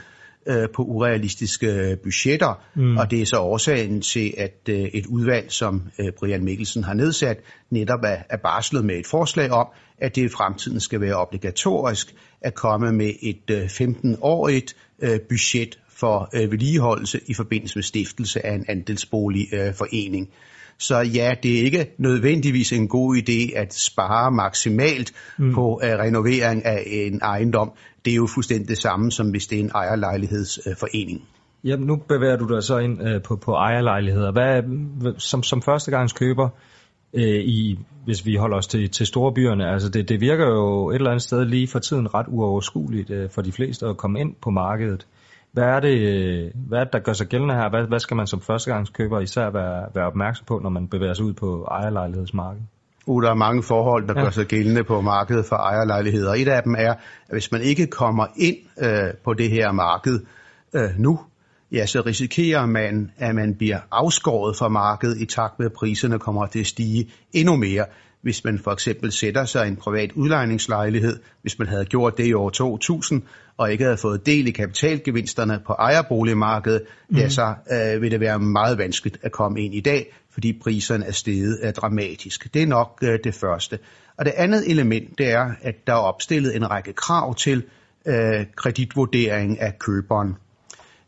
øh, 0.46 0.68
på 0.74 0.82
urealistiske 0.82 1.98
budgetter, 2.02 2.62
mm. 2.76 2.96
og 2.96 3.10
det 3.10 3.20
er 3.20 3.26
så 3.26 3.36
årsagen 3.40 4.00
til, 4.00 4.34
at 4.38 4.68
øh, 4.68 4.78
et 4.78 5.06
udvalg, 5.06 5.52
som 5.52 5.82
øh, 5.98 6.12
Brian 6.18 6.44
Mikkelsen 6.44 6.84
har 6.84 6.94
nedsat, 6.94 7.38
netop 7.70 8.00
er, 8.04 8.16
er 8.30 8.36
barslet 8.36 8.84
med 8.84 8.94
et 8.96 9.06
forslag 9.06 9.50
om, 9.50 9.66
at 9.98 10.16
det 10.16 10.22
i 10.22 10.28
fremtiden 10.28 10.80
skal 10.80 11.00
være 11.00 11.14
obligatorisk 11.14 12.14
at 12.40 12.54
komme 12.54 12.92
med 12.92 13.12
et 13.22 13.50
øh, 13.50 13.64
15-årigt 13.64 14.74
øh, 15.02 15.20
budget 15.28 15.78
for 15.88 16.28
øh, 16.34 16.50
vedligeholdelse 16.50 17.20
i 17.26 17.34
forbindelse 17.34 17.76
med 17.76 17.82
stiftelse 17.82 18.46
af 18.46 18.54
en 18.54 18.64
andelsboligforening. 18.68 20.28
Øh, 20.28 20.34
så 20.80 20.98
ja, 20.98 21.34
det 21.42 21.58
er 21.58 21.62
ikke 21.62 21.94
nødvendigvis 21.98 22.72
en 22.72 22.88
god 22.88 23.16
idé 23.16 23.58
at 23.58 23.74
spare 23.74 24.32
maksimalt 24.32 25.12
mm. 25.38 25.54
på 25.54 25.66
uh, 25.66 25.80
renovering 25.82 26.64
af 26.64 26.82
en 26.86 27.20
ejendom. 27.22 27.72
Det 28.04 28.10
er 28.10 28.16
jo 28.16 28.28
fuldstændig 28.34 28.68
det 28.68 28.78
samme, 28.78 29.12
som 29.12 29.30
hvis 29.30 29.46
det 29.46 29.58
er 29.58 29.64
en 29.64 29.70
ejerlejlighedsforening. 29.74 31.22
Jamen, 31.64 31.86
nu 31.86 31.96
bevæger 31.96 32.36
du 32.36 32.54
dig 32.54 32.62
så 32.62 32.78
ind 32.78 33.00
uh, 33.02 33.22
på, 33.22 33.36
på 33.36 33.52
ejerlejligheder. 33.52 34.32
Hvad, 34.32 34.62
som, 35.18 35.42
som 35.42 35.62
førstegangskøber, 35.62 36.48
uh, 37.12 37.20
i, 37.22 37.78
hvis 38.04 38.26
vi 38.26 38.34
holder 38.34 38.56
os 38.56 38.66
til, 38.66 38.90
til 38.90 39.06
store 39.06 39.32
byerne, 39.34 39.72
altså 39.72 39.88
det, 39.88 40.08
det 40.08 40.20
virker 40.20 40.46
jo 40.46 40.90
et 40.90 40.94
eller 40.94 41.10
andet 41.10 41.22
sted 41.22 41.44
lige 41.44 41.68
for 41.68 41.78
tiden 41.78 42.14
ret 42.14 42.26
uoverskueligt 42.28 43.10
uh, 43.10 43.30
for 43.30 43.42
de 43.42 43.52
fleste 43.52 43.86
at 43.86 43.96
komme 43.96 44.20
ind 44.20 44.34
på 44.42 44.50
markedet. 44.50 45.06
Hvad 45.52 45.64
er 45.64 45.80
det, 45.80 46.52
hvad 46.54 46.78
er 46.78 46.84
det 46.84 46.92
der 46.92 46.98
gør 46.98 47.12
sig 47.12 47.26
gældende 47.26 47.54
her? 47.54 47.70
Hvad, 47.70 47.88
hvad 47.88 47.98
skal 47.98 48.16
man 48.16 48.26
som 48.26 48.40
førstegangskøber 48.40 49.20
især 49.20 49.50
være, 49.50 49.86
være 49.94 50.06
opmærksom 50.06 50.44
på, 50.46 50.58
når 50.58 50.70
man 50.70 50.88
bevæger 50.88 51.14
sig 51.14 51.24
ud 51.24 51.32
på 51.32 51.64
ejerlejlighedsmarkedet? 51.70 52.66
Uh, 53.06 53.22
der 53.22 53.30
er 53.30 53.34
mange 53.34 53.62
forhold, 53.62 54.08
der 54.08 54.14
ja. 54.16 54.22
gør 54.22 54.30
sig 54.30 54.46
gældende 54.46 54.84
på 54.84 55.00
markedet 55.00 55.44
for 55.46 55.56
ejerlejligheder. 55.56 56.34
Et 56.34 56.48
af 56.48 56.62
dem 56.62 56.74
er, 56.78 56.92
at 56.92 56.98
hvis 57.30 57.52
man 57.52 57.60
ikke 57.60 57.86
kommer 57.86 58.26
ind 58.36 58.56
øh, 58.78 59.14
på 59.24 59.34
det 59.34 59.50
her 59.50 59.72
marked 59.72 60.20
øh, 60.74 60.90
nu, 60.98 61.20
ja, 61.72 61.86
så 61.86 62.02
risikerer 62.06 62.66
man, 62.66 63.10
at 63.18 63.34
man 63.34 63.54
bliver 63.54 63.78
afskåret 63.90 64.56
fra 64.56 64.68
markedet 64.68 65.20
i 65.20 65.26
takt 65.26 65.58
med, 65.58 65.66
at 65.66 65.72
priserne 65.72 66.18
kommer 66.18 66.46
til 66.46 66.60
at 66.60 66.66
stige 66.66 67.10
endnu 67.32 67.56
mere 67.56 67.84
hvis 68.22 68.44
man 68.44 68.58
for 68.58 68.70
eksempel 68.70 69.12
sætter 69.12 69.44
sig 69.44 69.68
en 69.68 69.76
privat 69.76 70.12
udlejningslejlighed, 70.12 71.18
hvis 71.42 71.58
man 71.58 71.68
havde 71.68 71.84
gjort 71.84 72.18
det 72.18 72.26
i 72.26 72.32
år 72.32 72.50
2000, 72.50 73.22
og 73.56 73.72
ikke 73.72 73.84
havde 73.84 73.96
fået 73.96 74.26
del 74.26 74.46
i 74.46 74.50
kapitalgevinsterne 74.50 75.60
på 75.66 75.72
ejerboligmarkedet, 75.72 76.82
mm. 77.08 77.16
ja, 77.16 77.28
så 77.28 77.54
øh, 77.72 78.02
vil 78.02 78.10
det 78.10 78.20
være 78.20 78.38
meget 78.38 78.78
vanskeligt 78.78 79.18
at 79.22 79.32
komme 79.32 79.60
ind 79.60 79.74
i 79.74 79.80
dag, 79.80 80.14
fordi 80.32 80.52
priserne 80.62 81.06
er 81.06 81.12
steget 81.12 81.58
øh, 81.62 81.72
dramatisk. 81.72 82.54
Det 82.54 82.62
er 82.62 82.66
nok 82.66 82.98
øh, 83.02 83.18
det 83.24 83.34
første. 83.34 83.78
Og 84.16 84.24
det 84.24 84.32
andet 84.36 84.70
element, 84.70 85.18
det 85.18 85.30
er, 85.30 85.50
at 85.62 85.74
der 85.86 85.92
er 85.92 85.98
opstillet 85.98 86.56
en 86.56 86.70
række 86.70 86.92
krav 86.92 87.34
til 87.34 87.64
øh, 88.06 88.46
kreditvurdering 88.56 89.60
af 89.60 89.78
køberen. 89.78 90.36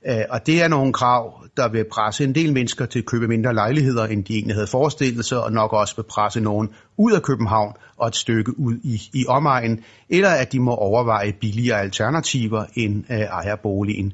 Øh, 0.07 0.25
og 0.31 0.47
det 0.47 0.63
er 0.63 0.69
nogle 0.69 0.93
krav, 0.93 1.45
der 1.57 1.69
vil 1.69 1.85
presse 1.93 2.25
en 2.25 2.35
del 2.35 2.53
mennesker 2.53 2.87
til 2.87 2.99
at 2.99 3.07
købe 3.07 3.29
mindre 3.29 3.55
lejligheder, 3.55 4.05
end 4.05 4.25
de 4.25 4.35
egentlig 4.35 4.57
havde 4.57 4.67
forestillet 4.67 5.25
sig, 5.25 5.45
og 5.45 5.53
nok 5.53 5.73
også 5.73 5.97
vil 5.97 6.03
presse 6.03 6.41
nogen 6.41 6.69
ud 6.97 7.13
af 7.13 7.23
København 7.23 7.75
og 7.97 8.09
et 8.09 8.17
stykke 8.17 8.59
ud 8.59 8.75
i, 8.83 9.01
i 9.13 9.27
omegnen, 9.29 9.85
eller 10.09 10.29
at 10.29 10.53
de 10.53 10.61
må 10.61 10.75
overveje 10.75 11.33
billigere 11.41 11.81
alternativer 11.81 12.65
end 12.75 13.05
øh, 13.11 13.19
ejerboligen. 13.19 14.13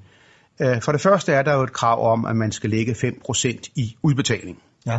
Øh, 0.61 0.83
for 0.83 0.93
det 0.93 1.01
første 1.01 1.33
er 1.33 1.43
der 1.43 1.55
jo 1.55 1.63
et 1.63 1.73
krav 1.73 2.13
om, 2.13 2.25
at 2.25 2.37
man 2.37 2.53
skal 2.53 2.71
lægge 2.71 2.93
5% 2.93 3.73
i 3.75 3.97
udbetaling. 4.03 4.59
Ja. 4.87 4.99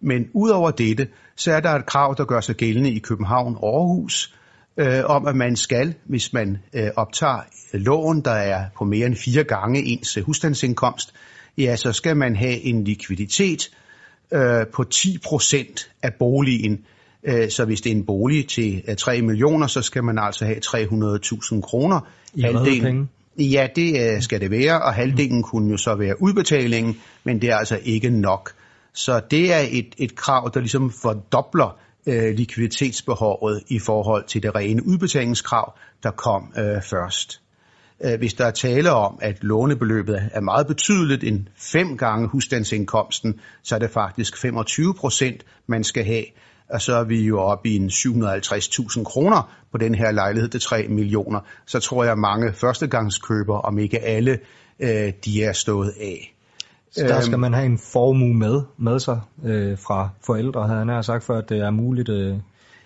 Men 0.00 0.28
udover 0.34 0.70
dette, 0.70 1.08
så 1.36 1.52
er 1.52 1.60
der 1.60 1.70
et 1.70 1.86
krav, 1.86 2.14
der 2.18 2.24
gør 2.24 2.40
sig 2.40 2.56
gældende 2.56 2.90
i 2.90 2.98
København 2.98 3.56
og 3.62 3.76
Aarhus, 3.76 4.37
øh, 4.78 5.04
om 5.04 5.26
at 5.26 5.36
man 5.36 5.56
skal, 5.56 5.94
hvis 6.04 6.32
man 6.32 6.58
øh, 6.72 6.90
optager 6.96 7.40
lån, 7.72 8.20
der 8.20 8.30
er 8.30 8.64
på 8.78 8.84
mere 8.84 9.06
end 9.06 9.16
fire 9.16 9.44
gange 9.44 9.82
ens 9.82 10.18
husstandsindkomst, 10.26 11.14
ja, 11.58 11.76
så 11.76 11.92
skal 11.92 12.16
man 12.16 12.36
have 12.36 12.60
en 12.60 12.84
likviditet 12.84 13.70
øh, 14.32 14.66
på 14.72 14.84
10% 14.94 15.90
af 16.02 16.14
boligen. 16.18 16.84
Øh, 17.24 17.50
så 17.50 17.64
hvis 17.64 17.80
det 17.80 17.92
er 17.92 17.96
en 17.96 18.06
bolig 18.06 18.48
til 18.48 18.82
øh, 18.88 18.96
3 18.96 19.22
millioner, 19.22 19.66
så 19.66 19.82
skal 19.82 20.04
man 20.04 20.18
altså 20.18 20.44
have 20.44 20.58
300.000 20.58 21.60
kroner. 21.60 22.00
I 22.34 22.42
halvdelen, 22.42 22.82
penge? 22.82 23.08
Ja, 23.38 23.68
det 23.76 24.14
øh, 24.14 24.22
skal 24.22 24.40
det 24.40 24.50
være, 24.50 24.82
og 24.82 24.94
halvdelen 24.94 25.36
mm. 25.36 25.42
kunne 25.42 25.70
jo 25.70 25.76
så 25.76 25.94
være 25.94 26.22
udbetalingen, 26.22 26.96
men 27.24 27.40
det 27.40 27.50
er 27.50 27.56
altså 27.56 27.80
ikke 27.84 28.10
nok. 28.10 28.52
Så 28.92 29.20
det 29.30 29.52
er 29.52 29.66
et, 29.70 29.94
et 29.98 30.14
krav, 30.16 30.50
der 30.54 30.60
ligesom 30.60 30.90
fordobler 30.90 31.78
øh, 32.06 32.34
likviditetsbehovet 32.34 33.62
i 33.68 33.78
forhold 33.78 34.24
til 34.24 34.42
det 34.42 34.54
rene 34.54 34.86
udbetalingskrav, 34.86 35.78
der 36.02 36.10
kom 36.10 36.52
øh, 36.58 36.82
først. 36.82 37.40
Øh, 38.04 38.18
hvis 38.18 38.34
der 38.34 38.46
er 38.46 38.50
tale 38.50 38.90
om, 38.90 39.18
at 39.22 39.44
lånebeløbet 39.44 40.30
er 40.32 40.40
meget 40.40 40.66
betydeligt, 40.66 41.24
en 41.24 41.48
fem 41.56 41.96
gange 41.96 42.28
husstandsindkomsten, 42.28 43.40
så 43.62 43.74
er 43.74 43.78
det 43.78 43.90
faktisk 43.90 44.36
25 44.36 44.94
procent, 44.94 45.44
man 45.66 45.84
skal 45.84 46.04
have. 46.04 46.24
Og 46.70 46.80
så 46.80 46.94
er 46.94 47.04
vi 47.04 47.22
jo 47.22 47.40
oppe 47.40 47.68
i 47.68 47.76
en 47.76 47.88
750.000 47.88 49.04
kroner 49.04 49.54
på 49.72 49.78
den 49.78 49.94
her 49.94 50.10
lejlighed 50.12 50.48
til 50.48 50.60
3 50.60 50.88
millioner. 50.88 51.40
Så 51.66 51.80
tror 51.80 52.04
jeg, 52.04 52.18
mange 52.18 52.52
førstegangskøber, 52.52 53.58
om 53.58 53.78
ikke 53.78 53.98
alle, 53.98 54.38
øh, 54.80 55.12
de 55.24 55.44
er 55.44 55.52
stået 55.52 55.94
af. 56.00 56.37
Så 56.90 57.04
der 57.04 57.20
skal 57.20 57.34
øhm. 57.34 57.40
man 57.40 57.54
have 57.54 57.66
en 57.66 57.78
formue 57.78 58.34
med, 58.34 58.62
med 58.78 58.98
sig 58.98 59.20
øh, 59.44 59.78
fra 59.78 60.08
forældre, 60.26 60.68
havde 60.68 60.84
han 60.86 61.02
sagt, 61.02 61.24
for 61.24 61.34
at 61.34 61.48
det 61.48 61.58
er 61.58 61.70
muligt, 61.70 62.08
øh, 62.08 62.34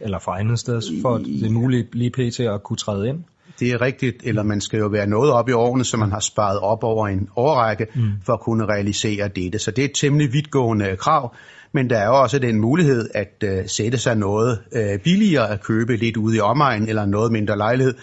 eller 0.01 0.19
fra 0.19 0.41
andet 0.41 0.59
sted, 0.59 0.83
for 1.03 1.15
at 1.15 1.25
det 1.25 1.47
er 1.47 1.51
muligt 1.51 1.95
lige 1.95 2.11
pt. 2.11 2.41
at 2.41 2.63
kunne 2.63 2.77
træde 2.77 3.09
ind? 3.09 3.25
Det 3.61 3.71
er 3.71 3.81
rigtigt, 3.81 4.17
eller 4.25 4.43
man 4.43 4.61
skal 4.61 4.79
jo 4.79 4.87
være 4.87 5.07
noget 5.07 5.33
op 5.33 5.49
i 5.49 5.53
årene, 5.53 5.85
som 5.85 6.01
man 6.01 6.13
har 6.13 6.21
sparet 6.21 6.59
op 6.59 6.85
over 6.85 7.09
en 7.09 7.29
årrække, 7.37 7.87
mm. 7.95 8.03
for 8.25 8.33
at 8.33 8.41
kunne 8.41 8.67
realisere 8.67 9.29
dette. 9.29 9.59
Så 9.59 9.71
det 9.71 9.85
er 9.85 9.89
et 9.89 9.95
temmelig 9.95 10.33
vidtgående 10.33 10.97
krav, 10.97 11.35
men 11.73 11.91
der 11.91 11.99
er 11.99 12.07
jo 12.07 12.23
også 12.23 12.39
den 12.39 12.61
mulighed 12.61 13.09
at 13.15 13.45
uh, 13.45 13.67
sætte 13.67 13.99
sig 13.99 14.17
noget 14.17 14.59
uh, 14.77 15.03
billigere 15.05 15.51
at 15.51 15.63
købe 15.63 15.97
lidt 15.97 16.17
ude 16.17 16.37
i 16.37 16.41
omegnen, 16.41 16.89
eller 16.89 17.07
noget 17.07 17.33
mindre 17.33 17.57
lejlighed. 17.57 17.95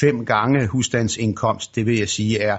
Fem 0.00 0.24
gange 0.24 0.66
husstandsindkomst, 0.66 1.76
det 1.76 1.86
vil 1.86 1.98
jeg 1.98 2.08
sige, 2.08 2.38
er 2.38 2.56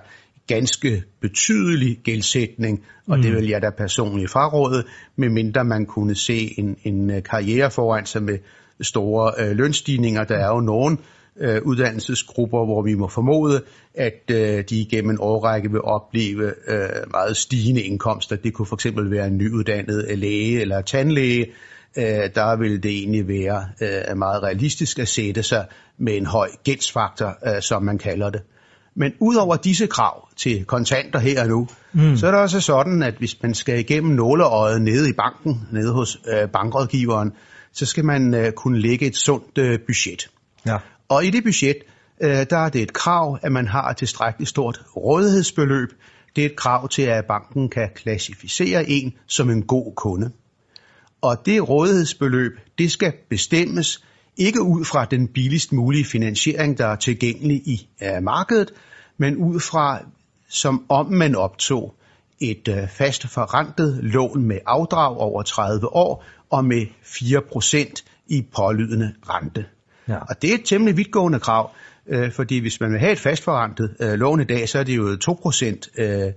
ganske 0.48 1.04
betydelig 1.22 2.00
gældsætning, 2.04 2.84
og 3.08 3.18
mm. 3.18 3.24
det 3.24 3.34
vil 3.34 3.48
jeg 3.48 3.62
da 3.62 3.70
personligt 3.70 4.32
fraråde, 4.32 4.84
medmindre 5.16 5.64
man 5.64 5.86
kunne 5.86 6.16
se 6.16 6.60
en, 6.60 6.78
en 6.84 7.10
øh, 7.10 7.24
karriere 7.24 7.72
foran 7.72 8.06
sig 8.06 8.24
med 8.24 8.38
store 8.82 9.32
øh, 9.40 9.58
lønstigninger. 9.58 10.24
Der 10.24 10.36
er 10.36 10.48
jo 10.48 10.60
nogen 10.60 11.00
øh, 11.40 11.62
uddannelsesgrupper, 11.62 12.66
hvor 12.66 12.82
vi 12.82 12.94
må 12.94 13.08
formode, 13.08 13.64
at 13.94 14.32
øh, 14.32 14.64
de 14.70 14.86
gennem 14.86 15.10
en 15.10 15.18
årrække 15.20 15.72
vil 15.72 15.82
opleve 15.82 16.54
øh, 16.68 17.12
meget 17.12 17.38
stigende 17.38 17.82
indkomster. 17.82 18.36
Det 18.36 18.54
kunne 18.54 18.66
fx 18.66 18.86
være 18.96 19.28
en 19.28 19.38
nyuddannet 19.38 20.18
læge 20.18 20.62
eller 20.62 20.82
tandlæge. 20.82 21.46
Øh, 21.98 22.30
der 22.36 22.58
vil 22.58 22.84
det 22.84 22.92
egentlig 22.92 23.28
være 23.28 23.70
øh, 23.82 24.18
meget 24.18 24.44
realistisk 24.44 25.00
at 25.00 25.08
sætte 25.08 25.44
sig 25.44 25.66
med 25.98 26.18
en 26.18 26.26
høj 26.26 26.50
gældsfaktor, 26.64 27.56
øh, 27.56 27.62
som 27.62 27.84
man 27.84 27.98
kalder 27.98 28.30
det. 28.30 28.42
Men 29.00 29.14
udover 29.20 29.56
disse 29.56 29.88
krav 29.88 30.30
til 30.36 30.66
kontanter 30.66 31.20
her 31.20 31.42
og 31.42 31.48
nu, 31.48 31.68
mm. 31.94 32.18
så 32.18 32.28
er 32.28 32.32
det 32.32 32.40
også 32.40 32.62
sådan, 32.62 33.04
at 33.04 33.14
hvis 33.18 33.42
man 33.42 33.54
skal 33.54 33.80
igennem 33.80 34.16
nåleøjet 34.16 34.82
nede 34.82 35.10
i 35.10 35.14
banken, 35.14 35.68
nede 35.72 35.94
hos 35.94 36.20
øh, 36.28 36.50
bankrådgiveren, 36.50 37.32
så 37.74 37.86
skal 37.86 38.06
man 38.06 38.34
øh, 38.34 38.52
kunne 38.52 38.80
lægge 38.80 39.06
et 39.06 39.16
sundt 39.16 39.58
øh, 39.58 39.80
budget. 39.88 40.30
Ja. 40.66 40.78
Og 41.10 41.26
i 41.26 41.30
det 41.30 41.44
budget, 41.44 41.78
øh, 42.22 42.46
der 42.50 42.58
er 42.58 42.70
det 42.70 42.82
et 42.82 42.94
krav, 42.94 43.40
at 43.42 43.52
man 43.52 43.68
har 43.68 43.90
et 43.90 43.98
tilstrækkeligt 43.98 44.50
stort 44.50 44.82
rådighedsbeløb. 44.96 45.90
Det 46.36 46.42
er 46.42 46.46
et 46.46 46.56
krav 46.56 46.90
til, 46.90 47.02
at 47.02 47.26
banken 47.28 47.70
kan 47.70 47.90
klassificere 47.96 48.90
en 48.90 49.14
som 49.28 49.50
en 49.50 49.64
god 49.64 49.94
kunde. 49.96 50.32
Og 51.22 51.46
det 51.46 51.70
rådighedsbeløb, 51.70 52.52
det 52.78 52.92
skal 52.92 53.14
bestemmes 53.30 54.04
ikke 54.38 54.62
ud 54.62 54.86
fra 54.86 55.06
den 55.06 55.28
billigst 55.28 55.72
mulige 55.72 56.06
finansiering, 56.06 56.78
der 56.78 56.86
er 56.86 56.96
tilgængelig 56.96 57.56
i 57.56 57.90
uh, 58.02 58.24
markedet, 58.24 58.72
men 59.18 59.38
ud 59.38 59.60
fra, 59.60 60.00
som 60.50 60.86
om 60.90 61.12
man 61.12 61.36
optog 61.36 61.94
et 62.40 62.68
uh, 62.68 62.90
fast 62.90 63.28
forrentet 63.28 64.00
lån 64.04 64.44
med 64.44 64.60
afdrag 64.66 65.18
over 65.18 65.42
30 65.42 65.96
år 65.96 66.24
og 66.50 66.66
med 66.66 66.86
4% 67.04 68.04
i 68.28 68.46
pålydende 68.56 69.14
rente. 69.30 69.66
Ja. 70.08 70.18
Og 70.18 70.42
det 70.42 70.50
er 70.50 70.56
et 70.56 70.66
temmelig 70.66 70.98
vidtgående 70.98 71.40
krav, 71.40 71.72
øh, 72.08 72.32
fordi 72.32 72.60
hvis 72.60 72.80
man 72.82 72.92
vil 72.92 73.00
have 73.00 73.12
et 73.12 73.20
fastforrentet 73.20 73.96
øh, 74.00 74.14
lån 74.14 74.42
i 74.42 74.44
dag, 74.44 74.70
så 74.70 74.80
er 74.80 74.84
det 74.84 74.96
jo 74.96 75.18
2% 75.30 76.02
øh, 76.02 76.34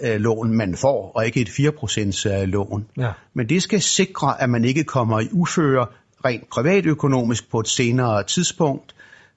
øh, 0.00 0.20
lån, 0.20 0.52
man 0.52 0.76
får, 0.76 1.12
og 1.14 1.26
ikke 1.26 1.40
et 1.40 1.48
4% 1.48 2.32
øh, 2.32 2.48
lån. 2.48 2.86
Ja. 2.96 3.12
Men 3.34 3.48
det 3.48 3.62
skal 3.62 3.80
sikre, 3.80 4.42
at 4.42 4.50
man 4.50 4.64
ikke 4.64 4.84
kommer 4.84 5.20
i 5.20 5.28
uføre 5.32 5.86
rent 6.24 6.50
privatøkonomisk 6.50 7.50
på 7.50 7.60
et 7.60 7.68
senere 7.68 8.22
tidspunkt. 8.22 8.94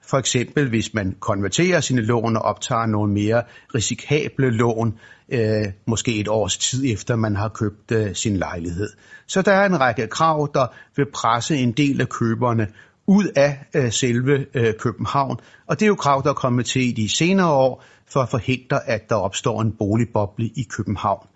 For 0.08 0.18
eksempel 0.18 0.70
hvis 0.70 0.94
man 0.94 1.16
konverterer 1.20 1.80
sine 1.80 2.02
lån 2.02 2.38
og 2.38 2.42
optager 2.42 2.86
nogle 2.86 3.14
mere 3.14 3.44
risikable 3.76 4.50
lån, 4.50 5.00
øh, 5.30 5.66
måske 5.86 6.20
et 6.20 6.28
års 6.28 6.58
tid 6.58 6.94
efter 6.94 7.16
man 7.16 7.36
har 7.36 7.50
købt 7.50 7.92
øh, 7.92 8.16
sin 8.16 8.38
lejlighed. 8.38 8.90
Så 9.28 9.42
der 9.42 9.52
er 9.52 9.66
en 9.66 9.80
række 9.80 10.08
krav, 10.08 10.50
der 10.54 10.68
vil 10.96 11.06
presse 11.14 11.56
en 11.56 11.72
del 11.72 12.02
af 12.02 12.10
køberne 12.10 12.68
ud 13.08 13.26
af 13.36 13.66
øh, 13.76 13.92
selve 13.92 14.46
øh, 14.54 14.74
København. 14.80 15.38
Og 15.68 15.80
det 15.80 15.86
er 15.86 15.88
jo 15.88 15.96
krav, 15.96 16.22
der 16.24 16.30
er 16.30 16.34
kommet 16.34 16.66
til 16.66 16.82
i 16.82 16.92
de 16.92 17.10
senere 17.10 17.52
år 17.52 17.84
for 18.08 18.20
at 18.20 18.30
forhindre, 18.30 18.90
at 18.90 19.10
der 19.10 19.16
opstår 19.16 19.62
en 19.62 19.72
boligboble 19.72 20.46
i 20.46 20.68
København. 20.70 21.28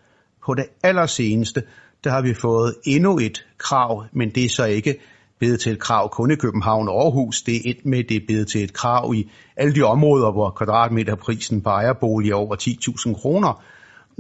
På 0.45 0.53
det 0.53 0.65
allerseneste, 0.83 1.63
der 2.03 2.09
har 2.09 2.21
vi 2.21 2.33
fået 2.33 2.75
endnu 2.83 3.19
et 3.19 3.45
krav, 3.57 4.05
men 4.13 4.29
det 4.29 4.45
er 4.45 4.49
så 4.49 4.65
ikke 4.65 4.99
blevet 5.39 5.59
til 5.59 5.71
et 5.71 5.79
krav 5.79 6.09
kun 6.09 6.31
i 6.31 6.35
København 6.35 6.89
og 6.89 7.03
Aarhus. 7.03 7.41
Det 7.41 7.55
er 7.55 7.61
et 7.65 7.85
med, 7.85 8.03
det 8.03 8.17
er 8.17 8.25
blevet 8.27 8.47
til 8.47 8.63
et 8.63 8.73
krav 8.73 9.13
i 9.15 9.31
alle 9.57 9.75
de 9.75 9.83
områder, 9.83 10.31
hvor 10.31 10.49
kvadratmeterprisen 10.49 11.61
på 11.61 11.69
ejerbolig 11.69 12.31
er 12.31 12.35
over 12.35 12.55
10.000 12.55 13.21
kroner. 13.21 13.63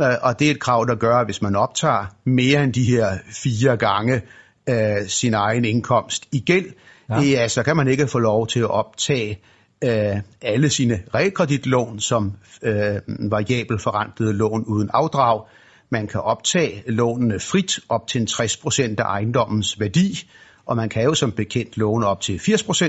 Øh, 0.01 0.07
og 0.21 0.39
det 0.39 0.47
er 0.47 0.51
et 0.51 0.59
krav, 0.59 0.85
der 0.87 0.95
gør, 0.95 1.15
at 1.15 1.27
hvis 1.27 1.41
man 1.41 1.55
optager 1.55 2.05
mere 2.25 2.63
end 2.63 2.73
de 2.73 2.83
her 2.83 3.17
fire 3.43 3.77
gange 3.77 4.21
øh, 4.69 5.07
sin 5.07 5.33
egen 5.33 5.65
indkomst 5.65 6.27
i 6.31 6.39
gæld, 6.39 6.73
ja. 7.09 7.21
ja, 7.21 7.47
så 7.47 7.63
kan 7.63 7.77
man 7.77 7.87
ikke 7.87 8.07
få 8.07 8.19
lov 8.19 8.47
til 8.47 8.59
at 8.59 8.71
optage 8.71 9.39
øh, 9.83 10.15
alle 10.41 10.69
sine 10.69 10.99
realkreditlån 11.15 11.99
som 11.99 12.33
øh, 12.61 12.95
variabel 13.31 13.79
forrentede 13.79 14.33
lån 14.33 14.63
uden 14.67 14.89
afdrag. 14.93 15.41
Man 15.89 16.07
kan 16.07 16.21
optage 16.21 16.83
lånene 16.87 17.39
frit 17.39 17.79
op 17.89 18.07
til 18.07 18.21
en 18.21 18.27
60% 18.27 18.81
af 18.97 19.03
ejendommens 19.03 19.79
værdi, 19.79 20.29
og 20.69 20.75
man 20.75 20.89
kan 20.89 21.03
jo 21.03 21.13
som 21.13 21.31
bekendt 21.31 21.77
låne 21.77 22.05
op 22.05 22.21
til 22.21 22.37
80% 22.37 22.83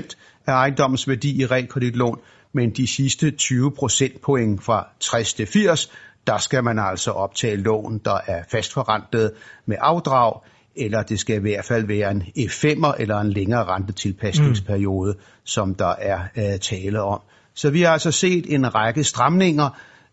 af 0.47 0.53
ejendommens 0.53 1.07
værdi 1.07 1.41
i 1.41 1.45
realkreditlån, 1.45 2.19
men 2.53 2.69
de 2.69 2.87
sidste 2.87 3.31
20 3.31 3.71
procentpoint 3.71 4.63
fra 4.63 4.87
60 4.99 5.33
til 5.33 5.47
80, 5.47 5.91
der 6.27 6.37
skal 6.37 6.63
man 6.63 6.79
altså 6.79 7.11
optage 7.11 7.55
lån, 7.55 8.01
der 8.05 8.17
er 8.27 8.43
fastforrentet 8.51 9.31
med 9.65 9.77
afdrag, 9.79 10.41
eller 10.75 11.03
det 11.03 11.19
skal 11.19 11.35
i 11.35 11.39
hvert 11.39 11.65
fald 11.65 11.87
være 11.87 12.11
en 12.11 12.21
F5'er 12.21 13.01
eller 13.01 13.19
en 13.19 13.29
længere 13.29 13.63
rentetilpasningsperiode, 13.63 15.13
mm. 15.13 15.21
som 15.43 15.75
der 15.75 15.95
er 15.99 16.19
uh, 16.37 16.59
tale 16.59 17.01
om. 17.01 17.21
Så 17.53 17.69
vi 17.69 17.81
har 17.81 17.91
altså 17.91 18.11
set 18.11 18.53
en 18.53 18.75
række 18.75 19.03
stramninger, 19.03 19.69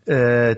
uh, 0.07 0.15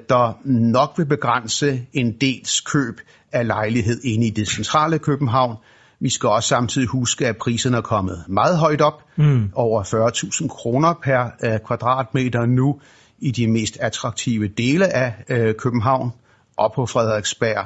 der 0.10 0.40
nok 0.46 0.94
vil 0.98 1.06
begrænse 1.06 1.82
en 1.94 2.12
dels 2.22 2.62
køb 2.62 3.02
af 3.32 3.48
lejlighed 3.48 4.02
inde 4.04 4.28
i 4.28 4.30
det 4.30 4.48
centrale 4.48 5.00
København. 5.00 5.56
Vi 6.02 6.10
skal 6.10 6.30
også 6.30 6.50
samtidig 6.50 6.88
huske, 6.88 7.28
at 7.28 7.38
priserne 7.38 7.78
er 7.78 7.82
kommet 7.82 8.24
meget 8.28 8.58
højt 8.58 8.82
op, 8.82 9.04
mm. 9.16 9.52
over 9.54 9.84
40.000 9.84 10.48
kroner 10.48 10.94
per 11.04 11.24
uh, 11.44 11.68
kvadratmeter 11.68 12.46
nu 12.46 12.80
i 13.20 13.32
de 13.32 13.48
mest 13.48 13.78
attraktive 13.80 14.48
dele 14.48 14.94
af 14.94 15.14
uh, 15.30 15.56
København 15.58 16.12
og 16.58 16.74
på 16.76 16.86
Frederiksberg. 16.86 17.66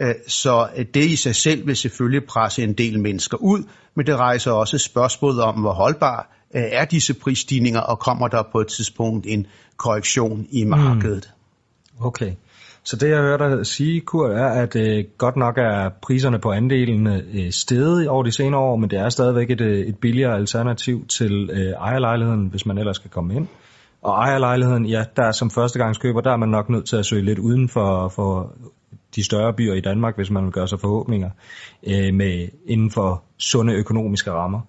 Øh, 0.00 0.14
så 0.26 0.68
det 0.94 1.04
i 1.04 1.16
sig 1.16 1.34
selv 1.34 1.66
vil 1.66 1.76
selvfølgelig 1.76 2.26
presse 2.28 2.62
en 2.62 2.72
del 2.72 3.00
mennesker 3.00 3.36
ud, 3.36 3.64
men 3.94 4.06
det 4.06 4.16
rejser 4.16 4.52
også 4.52 4.78
spørgsmålet 4.78 5.42
om, 5.42 5.54
hvor 5.54 5.72
holdbar 5.72 6.30
øh, 6.54 6.62
er 6.62 6.84
disse 6.84 7.14
prisstigninger, 7.14 7.80
og 7.80 7.98
kommer 7.98 8.28
der 8.28 8.42
på 8.52 8.60
et 8.60 8.68
tidspunkt 8.68 9.26
en 9.26 9.46
korrektion 9.76 10.46
i 10.50 10.62
hmm. 10.62 10.70
markedet. 10.70 11.30
Mm. 11.98 12.06
Okay. 12.06 12.32
Så 12.88 12.96
det 12.96 13.10
jeg 13.10 13.18
hører 13.18 13.36
dig 13.36 13.66
sige, 13.66 14.00
Kurt, 14.00 14.30
er, 14.30 14.46
at 14.46 14.76
øh, 14.76 15.04
godt 15.18 15.36
nok 15.36 15.58
er 15.58 15.88
priserne 16.02 16.38
på 16.38 16.50
andelen 16.52 17.06
øh, 17.06 17.50
steget 17.50 18.08
over 18.08 18.22
de 18.22 18.32
senere 18.32 18.60
år, 18.60 18.76
men 18.76 18.90
det 18.90 18.98
er 18.98 19.08
stadigvæk 19.08 19.50
et, 19.50 19.60
øh, 19.60 19.78
et 19.78 19.98
billigere 19.98 20.34
alternativ 20.34 21.06
til 21.06 21.50
øh, 21.52 21.72
ejerlejligheden, 21.72 22.46
hvis 22.46 22.66
man 22.66 22.78
ellers 22.78 22.96
skal 22.96 23.10
komme 23.10 23.34
ind. 23.34 23.46
Og 24.02 24.12
ejerlejligheden, 24.12 24.86
ja, 24.86 25.04
der 25.16 25.22
er 25.22 25.32
som 25.32 25.50
førstegangskøber, 25.50 26.20
der 26.20 26.32
er 26.32 26.36
man 26.36 26.48
nok 26.48 26.68
nødt 26.68 26.86
til 26.86 26.96
at 26.96 27.06
søge 27.06 27.24
lidt 27.24 27.38
uden 27.38 27.68
for, 27.68 28.08
for 28.08 28.52
de 29.16 29.24
større 29.24 29.52
byer 29.52 29.74
i 29.74 29.80
Danmark, 29.80 30.16
hvis 30.16 30.30
man 30.30 30.44
vil 30.44 30.52
gøre 30.52 30.68
sig 30.68 30.80
forhåbninger 30.80 31.30
øh, 31.86 32.14
med 32.14 32.48
inden 32.66 32.90
for 32.90 33.22
sunde 33.38 33.72
økonomiske 33.72 34.30
rammer. 34.30 34.60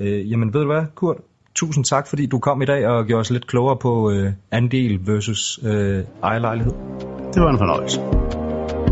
Øh, 0.00 0.30
jamen 0.30 0.54
ved 0.54 0.60
du 0.60 0.66
hvad, 0.66 0.84
Kurt? 0.94 1.16
Tusind 1.54 1.84
tak, 1.84 2.06
fordi 2.06 2.26
du 2.26 2.38
kom 2.38 2.62
i 2.62 2.64
dag 2.64 2.86
og 2.86 3.06
gjorde 3.06 3.20
os 3.20 3.30
lidt 3.30 3.46
klogere 3.46 3.76
på 3.76 4.10
øh, 4.10 4.32
andel 4.50 5.06
versus 5.06 5.60
øh, 5.64 6.04
ejerlejlighed. 6.22 7.11
Det 7.34 7.42
var 7.42 7.50
en 7.50 7.58
fornøjelse. 7.58 8.00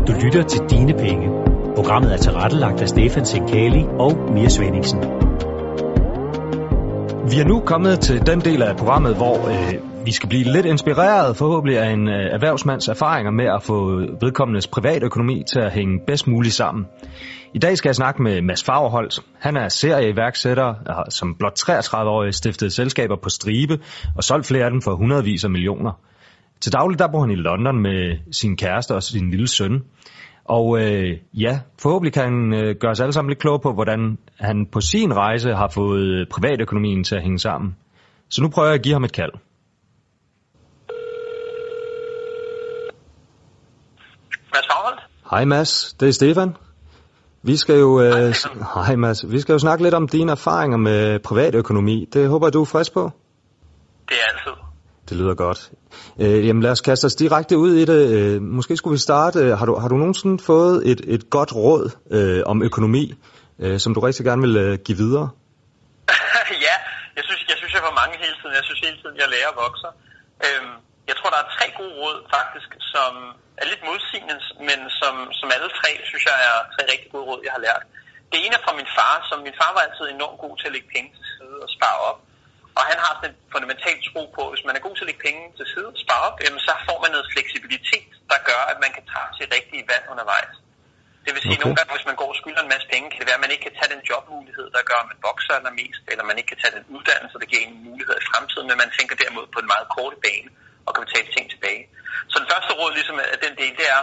Du 0.07 0.13
lytter 0.23 0.43
til 0.43 0.61
Dine 0.69 0.93
Penge. 0.93 1.29
Programmet 1.75 2.13
er 2.13 2.17
tilrettelagt 2.17 2.81
af 2.81 2.89
Stefan 2.89 3.25
Sinkali 3.25 3.85
og 3.99 4.31
Mia 4.33 4.49
Svendingsen. 4.49 4.99
Vi 7.31 7.39
er 7.39 7.45
nu 7.47 7.59
kommet 7.59 7.99
til 7.99 8.25
den 8.25 8.39
del 8.39 8.61
af 8.61 8.77
programmet, 8.77 9.15
hvor 9.15 9.47
øh, 9.47 10.05
vi 10.05 10.11
skal 10.11 10.29
blive 10.29 10.43
lidt 10.43 10.65
inspireret 10.65 11.37
forhåbentlig 11.37 11.79
af 11.79 11.89
en 11.89 12.07
øh, 12.07 12.33
erhvervsmands 12.33 12.87
erfaringer 12.87 13.31
med 13.31 13.45
at 13.45 13.63
få 13.63 13.99
vedkommendes 14.21 14.67
privatøkonomi 14.67 15.43
til 15.53 15.59
at 15.59 15.71
hænge 15.71 15.99
bedst 16.07 16.27
muligt 16.27 16.53
sammen. 16.53 16.87
I 17.53 17.59
dag 17.59 17.77
skal 17.77 17.89
jeg 17.89 17.95
snakke 17.95 18.23
med 18.23 18.41
Mads 18.41 18.63
Fagerholt. 18.63 19.19
Han 19.39 19.57
er 19.57 19.69
serieværksætter, 19.69 20.73
som 21.09 21.35
blot 21.35 21.59
33-årig 21.69 22.33
stiftede 22.33 22.71
selskaber 22.71 23.15
på 23.23 23.29
stribe 23.29 23.79
og 24.15 24.23
solgt 24.23 24.47
flere 24.47 24.65
af 24.65 24.71
dem 24.71 24.81
for 24.81 24.95
hundredvis 24.95 25.43
af 25.43 25.49
millioner. 25.49 25.91
Til 26.61 26.73
daglig 26.73 26.99
der 26.99 27.07
bor 27.07 27.21
han 27.21 27.31
i 27.31 27.35
London 27.35 27.81
med 27.81 28.17
sin 28.31 28.57
kæreste 28.57 28.95
og 28.95 29.03
sin 29.03 29.29
lille 29.29 29.47
søn. 29.47 29.83
Og 30.45 30.81
øh, 30.81 31.17
ja, 31.33 31.59
forhåbentlig 31.81 32.13
kan 32.13 32.23
han 32.23 32.53
øh, 32.53 32.75
gøre 32.79 32.91
os 32.91 32.99
alle 32.99 33.13
sammen 33.13 33.29
lidt 33.29 33.39
klogere 33.39 33.59
på, 33.59 33.73
hvordan 33.73 34.17
han 34.39 34.65
på 34.71 34.81
sin 34.81 35.13
rejse 35.13 35.53
har 35.53 35.67
fået 35.67 36.29
privatøkonomien 36.29 37.03
til 37.03 37.15
at 37.15 37.21
hænge 37.21 37.39
sammen. 37.39 37.75
Så 38.29 38.41
nu 38.41 38.49
prøver 38.49 38.67
jeg 38.67 38.75
at 38.75 38.81
give 38.81 38.93
ham 38.93 39.03
et 39.03 39.13
kald. 39.13 39.31
Mads? 44.53 44.65
Hej 45.31 45.45
Mads, 45.45 45.93
det 45.99 46.07
er 46.07 46.13
Stefan. 46.13 46.55
Vi 47.43 47.57
skal 47.57 47.75
jo, 47.79 48.01
øh, 48.01 48.35
hej 48.75 48.95
Mads, 48.95 49.31
vi 49.31 49.39
skal 49.39 49.53
jo 49.53 49.59
snakke 49.59 49.83
lidt 49.83 49.93
om 49.93 50.07
dine 50.07 50.31
erfaringer 50.31 50.77
med 50.77 51.19
privatøkonomi. 51.19 52.05
Det 52.13 52.29
håber 52.29 52.47
jeg, 52.47 52.53
du 52.53 52.61
er 52.61 52.65
frisk 52.65 52.93
på? 52.93 53.11
Det 54.09 54.17
er 54.21 54.37
altid. 54.37 54.60
Det 55.11 55.19
lyder 55.19 55.35
godt. 55.47 55.61
Øh, 56.23 56.39
jamen 56.47 56.63
lad 56.65 56.71
os 56.75 56.83
kaste 56.89 57.05
os 57.09 57.15
direkte 57.23 57.53
ud 57.65 57.73
i 57.81 57.85
det. 57.91 58.01
Øh, 58.17 58.41
måske 58.57 58.73
skulle 58.77 58.95
vi 58.97 59.03
starte. 59.09 59.37
Øh, 59.43 59.51
har 59.59 59.65
du, 59.69 59.73
har 59.81 59.89
du 59.93 59.97
nogensinde 60.03 60.37
fået 60.51 60.75
et, 60.91 61.01
et 61.15 61.23
godt 61.37 61.51
råd 61.61 61.83
øh, 62.17 62.41
om 62.51 62.57
økonomi, 62.69 63.03
øh, 63.63 63.77
som 63.83 63.91
du 63.95 63.99
rigtig 64.07 64.23
gerne 64.29 64.41
vil 64.45 64.55
øh, 64.65 64.73
give 64.85 64.97
videre? 65.03 65.27
ja, 66.67 66.75
jeg 67.17 67.23
synes, 67.27 67.41
jeg 67.51 67.57
synes, 67.59 67.73
jeg 67.75 67.83
får 67.87 67.95
mange 68.01 68.15
hele 68.23 68.35
tiden. 68.39 68.53
Jeg 68.59 68.65
synes 68.67 68.81
hele 68.87 68.97
tiden, 69.01 69.15
jeg 69.21 69.27
lærer 69.33 69.49
og 69.53 69.57
vokser. 69.65 69.91
Øh, 70.45 70.63
jeg 71.09 71.15
tror, 71.17 71.29
der 71.33 71.39
er 71.43 71.49
tre 71.57 71.65
gode 71.79 71.93
råd 72.01 72.17
faktisk, 72.35 72.69
som 72.93 73.11
er 73.61 73.65
lidt 73.71 73.81
modsigende, 73.89 74.37
men 74.69 74.79
som, 74.99 75.13
som 75.39 75.47
alle 75.55 75.69
tre, 75.79 75.91
synes 76.09 76.23
jeg, 76.29 76.37
er 76.49 76.55
tre 76.73 76.81
rigtig 76.91 77.09
gode 77.13 77.25
råd, 77.29 77.41
jeg 77.47 77.53
har 77.57 77.63
lært. 77.67 77.83
Det 78.31 78.37
ene 78.45 78.55
er 78.57 78.63
fra 78.65 78.73
min 78.79 78.89
far, 78.97 79.15
som 79.29 79.37
min 79.47 79.55
far 79.59 79.71
var 79.75 79.81
altid 79.87 80.05
enormt 80.05 80.39
god 80.43 80.53
til 80.57 80.67
at 80.69 80.73
lægge 80.75 80.89
penge 80.95 81.09
til 81.15 81.25
side 81.35 81.57
og 81.65 81.69
spare 81.77 81.99
op. 82.09 82.19
Og 82.81 82.85
han 82.91 82.99
har 83.05 83.13
sådan 83.15 83.31
et 83.31 83.37
fundamentalt 83.53 84.01
tro 84.09 84.21
på, 84.35 84.41
at 84.45 84.51
hvis 84.53 84.67
man 84.67 84.75
er 84.75 84.85
god 84.85 84.95
til 84.95 85.05
at 85.05 85.09
lægge 85.09 85.25
penge 85.27 85.41
til 85.57 85.65
side 85.73 85.87
og 85.93 86.01
spare 86.05 86.23
op, 86.27 86.37
jamen, 86.43 86.61
så 86.67 86.73
får 86.87 86.97
man 87.03 87.11
noget 87.15 87.31
fleksibilitet, 87.33 88.11
der 88.31 88.39
gør, 88.49 88.61
at 88.71 88.77
man 88.83 88.91
kan 88.95 89.03
tage 89.11 89.29
til 89.37 89.45
rigtige 89.57 89.83
vand 89.91 90.05
undervejs. 90.13 90.55
Det 91.25 91.31
vil 91.33 91.41
sige, 91.43 91.57
okay. 91.57 91.63
nogle 91.63 91.75
gange, 91.77 91.91
hvis 91.95 92.09
man 92.09 92.19
går 92.21 92.29
og 92.33 92.39
skylder 92.41 92.61
en 92.63 92.73
masse 92.73 92.87
penge, 92.93 93.05
kan 93.09 93.19
det 93.19 93.27
være, 93.29 93.39
at 93.39 93.45
man 93.45 93.53
ikke 93.53 93.65
kan 93.67 93.77
tage 93.77 93.93
den 93.93 94.01
jobmulighed, 94.09 94.67
der 94.75 94.87
gør, 94.89 94.99
at 95.03 95.09
man 95.11 95.19
vokser 95.29 95.53
allermest, 95.59 96.03
eller 96.11 96.23
man 96.29 96.37
ikke 96.39 96.51
kan 96.53 96.61
tage 96.61 96.75
den 96.77 96.85
uddannelse, 96.95 97.35
der 97.41 97.47
giver 97.51 97.63
en 97.65 97.77
mulighed 97.87 98.15
i 98.19 98.27
fremtiden, 98.31 98.67
men 98.69 98.77
man 98.83 98.91
tænker 98.97 99.15
derimod 99.21 99.47
på 99.53 99.59
en 99.63 99.71
meget 99.73 99.87
korte 99.95 100.17
bane 100.25 100.49
og 100.85 100.91
kan 100.93 101.05
betale 101.05 101.29
ting 101.35 101.45
tilbage. 101.53 101.83
Så 102.31 102.35
den 102.41 102.49
første 102.51 102.71
råd 102.79 102.91
ligesom 102.99 103.17
af 103.35 103.39
den 103.45 103.53
del, 103.61 103.73
det 103.79 103.87
er, 103.97 104.01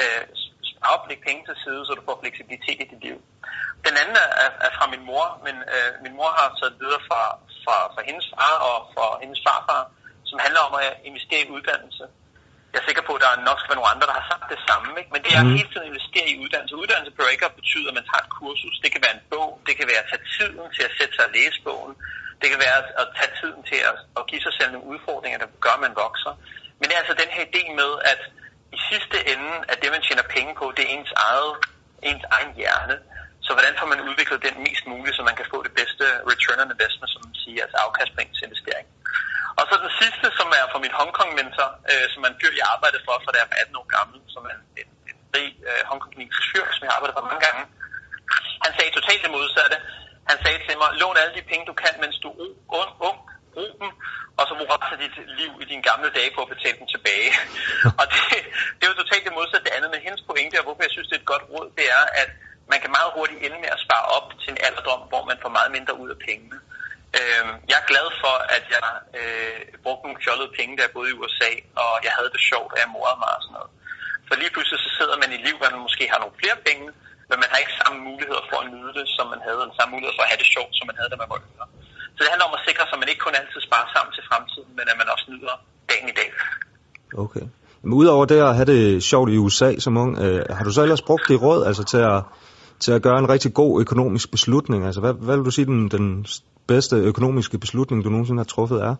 øh, 0.00 0.22
op, 0.92 1.02
læg 1.08 1.20
penge 1.28 1.42
til 1.48 1.56
side, 1.64 1.80
så 1.86 1.92
du 1.98 2.02
får 2.08 2.20
fleksibilitet 2.22 2.78
i 2.84 2.86
dit 2.92 3.02
liv. 3.08 3.18
Den 3.86 3.94
anden 4.02 4.16
er, 4.44 4.50
er 4.66 4.72
fra 4.78 4.86
min 4.92 5.04
mor, 5.10 5.26
men 5.46 5.56
øh, 5.74 5.90
min 6.04 6.14
mor 6.18 6.30
har 6.38 6.46
taget 6.60 6.74
videre 6.82 7.02
fra, 7.08 7.22
fra, 7.64 7.76
fra 7.94 8.02
hendes 8.08 8.26
far 8.32 8.54
og 8.68 8.76
fra 8.94 9.06
hendes 9.22 9.40
farfar, 9.46 9.82
som 10.30 10.38
handler 10.44 10.62
om 10.68 10.74
at 10.84 10.90
investere 11.10 11.42
i 11.46 11.50
uddannelse. 11.56 12.04
Jeg 12.72 12.78
er 12.80 12.88
sikker 12.88 13.04
på, 13.08 13.12
at 13.16 13.22
der 13.24 13.46
nok 13.48 13.58
skal 13.58 13.70
være 13.70 13.80
nogle 13.80 13.92
andre, 13.94 14.06
der 14.10 14.16
har 14.20 14.26
sagt 14.32 14.46
det 14.52 14.60
samme. 14.68 14.90
Ikke? 15.00 15.10
Men 15.14 15.22
det 15.24 15.32
er 15.38 15.42
mm. 15.44 15.54
hele 15.58 15.68
tiden 15.70 15.86
at 15.86 15.92
investere 15.92 16.28
i 16.34 16.36
uddannelse. 16.44 16.80
Uddannelse 16.82 17.12
bør 17.18 17.34
ikke 17.34 17.60
betyde, 17.62 17.86
at 17.90 17.96
man 17.98 18.06
tager 18.08 18.22
et 18.26 18.32
kursus. 18.38 18.76
Det 18.84 18.90
kan 18.92 19.02
være 19.04 19.14
en 19.18 19.26
bog. 19.32 19.50
Det 19.66 19.74
kan 19.78 19.86
være 19.90 20.02
at 20.04 20.08
tage 20.10 20.24
tiden 20.36 20.64
til 20.76 20.82
at 20.88 20.92
sætte 20.98 21.14
sig 21.16 21.24
og 21.28 21.32
læse 21.38 21.58
bogen. 21.66 21.94
Det 22.40 22.48
kan 22.52 22.60
være 22.66 22.78
at 23.02 23.08
tage 23.18 23.32
tiden 23.40 23.60
til 23.70 23.80
at, 23.90 23.96
at 24.18 24.22
give 24.30 24.42
sig 24.46 24.54
selv 24.58 24.70
nogle 24.72 24.90
udfordringer, 24.92 25.38
der 25.42 25.48
gør, 25.64 25.74
at 25.78 25.84
man 25.86 25.94
vokser. 26.04 26.32
Men 26.78 26.84
det 26.86 26.94
er 26.94 27.02
altså 27.04 27.16
den 27.22 27.30
her 27.36 27.44
idé 27.50 27.62
med, 27.80 27.90
at 28.12 28.20
i 28.76 28.78
sidste 28.90 29.16
ende, 29.32 29.52
at 29.70 29.76
det, 29.82 29.88
man 29.96 30.02
tjener 30.06 30.26
penge 30.36 30.52
på, 30.60 30.64
det 30.76 30.82
er 30.84 30.90
ens, 30.96 31.12
eget, 31.28 31.52
ens 32.08 32.24
egen 32.36 32.52
hjerne. 32.60 32.96
Så 33.50 33.54
hvordan 33.58 33.78
får 33.80 33.88
man 33.92 34.00
udviklet 34.08 34.46
den 34.48 34.56
mest 34.66 34.84
muligt, 34.92 35.16
så 35.16 35.22
man 35.30 35.36
kan 35.40 35.50
få 35.52 35.58
det 35.66 35.72
bedste 35.80 36.04
return 36.30 36.62
on 36.62 36.72
investment, 36.74 37.10
som 37.12 37.22
man 37.26 37.36
siger, 37.42 37.60
altså 37.64 37.78
afkast 37.84 38.10
på 38.14 38.20
ens 38.22 38.40
investering. 38.46 38.86
Og 39.58 39.64
så 39.68 39.74
den 39.84 39.92
sidste, 40.02 40.26
som 40.38 40.48
er 40.58 40.64
fra 40.72 40.82
min 40.84 40.94
Hongkong-mentor, 40.98 41.68
øh, 41.90 42.06
som 42.12 42.20
en 42.28 42.36
fyr, 42.40 42.52
jeg 42.60 42.68
arbejdede 42.74 43.02
for, 43.06 43.14
for 43.24 43.30
da 43.32 43.38
jeg 43.42 43.48
var 43.52 43.58
18 43.62 43.80
år 43.80 43.88
gammel, 43.96 44.18
som 44.34 44.42
er 44.50 44.54
en, 44.58 44.88
en, 45.10 45.18
rig 45.34 45.50
øh, 45.68 45.82
hongkongesisk 45.90 46.44
fyr, 46.50 46.64
som 46.76 46.82
jeg 46.86 46.92
arbejdede 46.96 47.16
for 47.18 47.26
mange 47.28 47.42
gange. 47.46 47.62
Han 48.64 48.72
sagde 48.76 48.90
totalt 48.98 49.22
det 49.24 49.32
modsatte. 49.36 49.76
Han 50.30 50.38
sagde 50.44 50.58
til 50.66 50.76
mig, 50.80 50.88
lån 51.00 51.20
alle 51.22 51.34
de 51.38 51.48
penge, 51.50 51.64
du 51.70 51.74
kan, 51.82 51.94
mens 52.02 52.16
du 52.24 52.28
er 52.32 52.48
ung, 52.80 52.90
ung 53.08 53.18
brug 53.54 53.72
dem, 53.82 53.90
og 54.38 54.42
så 54.46 54.52
bruge 54.58 54.70
resten 54.74 54.94
af 54.96 55.00
dit 55.04 55.16
liv 55.40 55.52
i 55.62 55.64
dine 55.72 55.84
gamle 55.90 56.08
dage 56.18 56.30
på 56.34 56.40
at 56.44 56.52
betale 56.54 56.76
dem 56.80 56.88
tilbage. 56.94 57.30
og 58.00 58.04
det, 58.12 58.22
det 58.76 58.82
er 58.84 58.90
jo 58.92 59.00
totalt 59.02 59.24
det 59.26 59.32
modsatte 59.38 59.64
det 59.66 59.76
andet, 59.76 59.90
men 59.92 60.00
hendes 60.06 60.22
pointe, 60.28 60.54
og 60.60 60.64
hvorfor 60.66 60.82
jeg 60.86 60.94
synes, 60.94 61.08
det 61.08 61.16
er 61.16 61.22
et 61.24 61.32
godt 61.32 61.44
råd, 61.52 61.68
det 61.78 61.86
er, 61.98 62.04
at 62.22 62.30
man 62.72 62.78
kan 62.82 62.90
meget 62.98 63.10
hurtigt 63.16 63.40
ende 63.46 63.58
med 63.64 63.70
at 63.76 63.82
spare 63.86 64.06
op 64.16 64.26
til 64.40 64.48
en 64.54 64.60
alderdom, 64.66 65.02
hvor 65.10 65.22
man 65.30 65.38
får 65.42 65.52
meget 65.58 65.70
mindre 65.76 65.94
ud 66.02 66.08
af 66.14 66.18
pengene. 66.28 66.58
Øh, 67.18 67.44
jeg 67.70 67.76
er 67.82 67.90
glad 67.92 68.06
for, 68.22 68.34
at 68.56 68.64
jeg 68.74 68.86
øh, 69.20 69.60
brugte 69.84 70.04
nogle 70.06 70.22
fjollede 70.24 70.50
penge, 70.58 70.72
da 70.76 70.82
jeg 70.86 70.94
boede 70.96 71.10
i 71.12 71.18
USA, 71.20 71.50
og 71.84 71.92
jeg 72.06 72.12
havde 72.16 72.30
det 72.34 72.42
sjovt, 72.50 72.70
at 72.74 72.80
jeg 72.82 72.90
morede 72.96 73.18
mig 73.24 73.32
og 73.38 73.42
sådan 73.44 73.56
noget. 73.58 73.70
For 74.26 74.34
lige 74.42 74.52
pludselig 74.54 74.78
så 74.86 74.90
sidder 74.98 75.16
man 75.22 75.30
i 75.36 75.38
liv, 75.46 75.56
hvor 75.58 75.70
man 75.74 75.86
måske 75.88 76.04
har 76.12 76.18
nogle 76.22 76.38
flere 76.40 76.58
penge, 76.68 76.86
men 77.28 77.36
man 77.42 77.48
har 77.52 77.58
ikke 77.62 77.78
samme 77.80 77.98
muligheder 78.08 78.44
for 78.50 78.58
at 78.62 78.66
nyde 78.74 78.92
det, 78.98 79.06
som 79.16 79.26
man 79.32 79.40
havde, 79.46 79.60
eller 79.62 79.76
samme 79.78 79.92
muligheder 79.94 80.16
for 80.18 80.24
at 80.26 80.30
have 80.32 80.42
det 80.42 80.48
sjovt, 80.56 80.72
som 80.78 80.86
man 80.90 80.96
havde, 80.98 81.10
da 81.12 81.16
man 81.22 81.30
var 81.32 81.40
yngre. 81.46 81.66
Så 82.14 82.20
det 82.22 82.30
handler 82.32 82.48
om 82.50 82.58
at 82.58 82.64
sikre 82.68 82.84
sig, 82.86 82.96
at 82.96 83.02
man 83.02 83.10
ikke 83.12 83.24
kun 83.26 83.36
altid 83.40 83.60
sparer 83.68 83.88
sammen 83.94 84.12
til 84.16 84.22
fremtiden, 84.30 84.70
men 84.78 84.84
at 84.90 84.96
man 85.00 85.08
også 85.14 85.26
nyder 85.32 85.54
dagen 85.90 86.08
i 86.12 86.16
dag. 86.20 86.28
Okay. 87.24 87.44
Men 87.82 87.92
udover 88.00 88.24
det 88.32 88.40
at 88.48 88.54
have 88.58 88.68
det 88.74 88.82
sjovt 89.10 89.28
i 89.34 89.36
USA 89.44 89.70
som 89.84 89.92
ung, 90.02 90.12
øh, 90.24 90.40
har 90.56 90.64
du 90.64 90.72
så 90.72 90.82
ellers 90.86 91.02
brugt 91.08 91.24
det 91.30 91.42
råd 91.46 91.60
altså 91.68 91.84
til 91.92 92.00
at, 92.12 92.20
til 92.84 92.92
at 92.92 93.02
gøre 93.02 93.18
en 93.18 93.28
rigtig 93.34 93.54
god 93.54 93.72
økonomisk 93.84 94.30
beslutning? 94.30 94.80
Altså 94.88 95.00
hvad, 95.00 95.14
hvad 95.26 95.36
vil 95.36 95.44
du 95.48 95.54
sige 95.58 95.68
den, 95.72 95.88
den 95.96 96.06
bedste 96.72 96.96
økonomiske 97.10 97.58
beslutning, 97.64 98.04
du 98.04 98.10
nogensinde 98.10 98.40
har 98.42 98.50
truffet 98.54 98.78
er? 98.88 98.94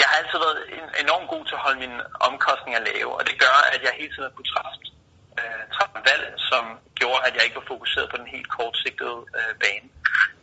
Jeg 0.00 0.06
har 0.10 0.16
altid 0.20 0.38
været 0.46 0.60
enormt 1.04 1.28
god 1.34 1.42
til 1.48 1.56
at 1.58 1.64
holde 1.66 1.80
mine 1.84 1.98
omkostninger 2.28 2.80
lave, 2.90 3.10
og 3.18 3.22
det 3.28 3.34
gør, 3.44 3.56
at 3.74 3.80
jeg 3.86 3.92
hele 4.00 4.12
tiden 4.12 4.26
har 4.28 4.34
kunne 4.36 4.52
træffe, 4.54 4.76
øh, 5.38 5.62
træffe 5.74 5.98
valg, 6.10 6.24
som 6.50 6.64
gjorde, 7.00 7.20
at 7.26 7.32
jeg 7.36 7.42
ikke 7.44 7.58
var 7.60 7.68
fokuseret 7.74 8.06
på 8.10 8.16
den 8.20 8.28
helt 8.34 8.48
kortsigtede 8.56 9.18
øh, 9.38 9.52
bane. 9.62 9.88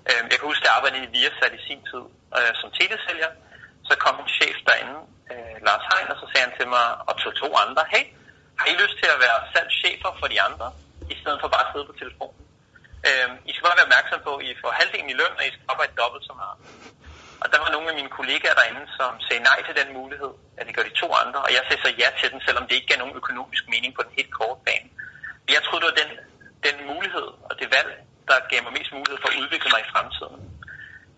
Øh, 0.09 0.21
jeg 0.29 0.37
kan 0.37 0.49
huske, 0.49 0.61
at 0.63 0.67
jeg 0.67 0.75
arbejdede 0.77 1.03
i 1.07 1.11
Viasat 1.15 1.53
i 1.59 1.61
sin 1.67 1.81
tid 1.91 2.03
øh, 2.37 2.51
som 2.61 2.69
telesælger. 2.79 3.31
Så 3.87 3.93
kom 4.03 4.15
en 4.23 4.29
chef 4.37 4.57
derinde, 4.67 4.97
øh, 5.31 5.55
Lars 5.65 5.85
Hein, 5.89 6.07
og 6.13 6.17
så 6.21 6.25
sagde 6.29 6.45
han 6.47 6.53
til 6.59 6.67
mig 6.75 6.85
og 7.07 7.13
til 7.21 7.31
to 7.41 7.49
andre, 7.63 7.83
hey, 7.93 8.05
har 8.59 8.67
I 8.73 8.75
lyst 8.83 8.95
til 9.01 9.09
at 9.15 9.19
være 9.25 9.39
salgschefer 9.53 10.11
for 10.19 10.27
de 10.33 10.39
andre, 10.49 10.67
i 11.13 11.15
stedet 11.21 11.39
for 11.41 11.49
bare 11.55 11.65
at 11.67 11.71
sidde 11.71 11.87
på 11.89 11.95
telefonen? 12.01 12.43
Øh, 13.07 13.29
I 13.49 13.51
skal 13.53 13.65
bare 13.67 13.79
være 13.79 13.89
opmærksom 13.89 14.19
på, 14.27 14.31
at 14.39 14.45
I 14.49 14.61
får 14.61 14.71
halvdelen 14.79 15.09
i 15.13 15.17
løn, 15.21 15.37
og 15.39 15.43
I 15.47 15.51
skal 15.53 15.65
arbejde 15.73 15.93
dobbelt 16.01 16.23
så 16.29 16.33
meget. 16.41 16.57
Og 17.41 17.47
der 17.51 17.59
var 17.63 17.69
nogle 17.75 17.87
af 17.91 17.95
mine 17.99 18.11
kollegaer 18.17 18.55
derinde, 18.59 18.83
som 18.99 19.11
sagde 19.27 19.43
nej 19.49 19.59
til 19.67 19.75
den 19.79 19.89
mulighed, 19.99 20.33
at 20.57 20.63
det 20.67 20.75
gør 20.75 20.85
de 20.89 20.99
to 21.01 21.07
andre, 21.23 21.39
og 21.45 21.51
jeg 21.55 21.61
sagde 21.63 21.81
så 21.85 21.91
ja 22.01 22.09
til 22.19 22.27
den, 22.33 22.39
selvom 22.47 22.63
det 22.67 22.75
ikke 22.75 22.89
gav 22.91 22.99
nogen 23.03 23.19
økonomisk 23.21 23.63
mening 23.73 23.91
på 23.95 24.01
den 24.05 24.13
helt 24.19 24.33
korte 24.39 24.61
bane. 24.67 24.89
Jeg 25.55 25.61
troede, 25.63 25.81
det 25.83 25.89
var 25.91 25.99
den, 26.01 26.11
den 26.67 26.75
mulighed 26.91 27.27
og 27.49 27.53
det 27.59 27.67
valg, 27.77 27.91
der 28.29 28.37
gav 28.51 28.59
mig 28.65 28.73
mest 28.77 28.91
mulighed 28.97 29.17
for 29.21 29.29
at 29.31 29.39
udvikle 29.41 29.69
mig 29.73 29.81
i 29.85 29.91
fremtiden. 29.93 30.37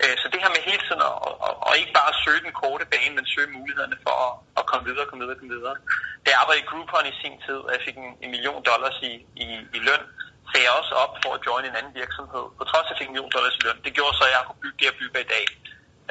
Øh, 0.03 0.15
så 0.21 0.25
det 0.31 0.39
her 0.43 0.51
med 0.55 0.61
hele 0.69 0.83
tiden 0.87 1.01
at, 1.09 1.15
og, 1.45 1.53
og 1.67 1.73
ikke 1.79 1.93
bare 1.99 2.19
søge 2.23 2.41
den 2.45 2.53
korte 2.61 2.85
bane, 2.93 3.15
men 3.17 3.25
søge 3.33 3.49
mulighederne 3.57 3.97
for 4.05 4.15
at, 4.27 4.33
at 4.59 4.63
komme 4.69 4.83
videre, 4.89 5.05
komme 5.09 5.21
videre, 5.23 5.39
komme 5.39 5.55
videre. 5.57 5.75
Da 6.23 6.27
jeg 6.31 6.39
arbejdede 6.41 6.63
i 6.65 6.69
Groupon 6.69 7.11
i 7.11 7.15
sin 7.21 7.35
tid, 7.45 7.59
og 7.65 7.71
jeg 7.75 7.81
fik 7.87 7.97
en, 8.03 8.11
en 8.23 8.29
million 8.35 8.61
dollars 8.71 8.97
i, 9.11 9.13
i, 9.45 9.47
i 9.77 9.79
løn, 9.87 10.03
sagde 10.49 10.65
jeg 10.67 10.73
også 10.79 10.93
op 11.03 11.13
for 11.23 11.31
at 11.37 11.43
join 11.47 11.65
en 11.65 11.79
anden 11.79 11.93
virksomhed. 12.01 12.45
På 12.57 12.63
trods 12.69 12.87
af 12.87 12.87
at 12.87 12.91
jeg 12.91 12.99
fik 12.99 13.09
en 13.09 13.13
million 13.15 13.33
dollars 13.37 13.55
i 13.59 13.63
løn. 13.67 13.79
Det 13.85 13.95
gjorde 13.97 14.13
så, 14.17 14.23
at 14.27 14.33
jeg 14.35 14.41
kunne 14.47 14.63
bygge 14.63 14.77
det, 14.79 14.85
jeg 14.89 14.97
bygger 15.01 15.19
i 15.25 15.29
dag. 15.35 15.45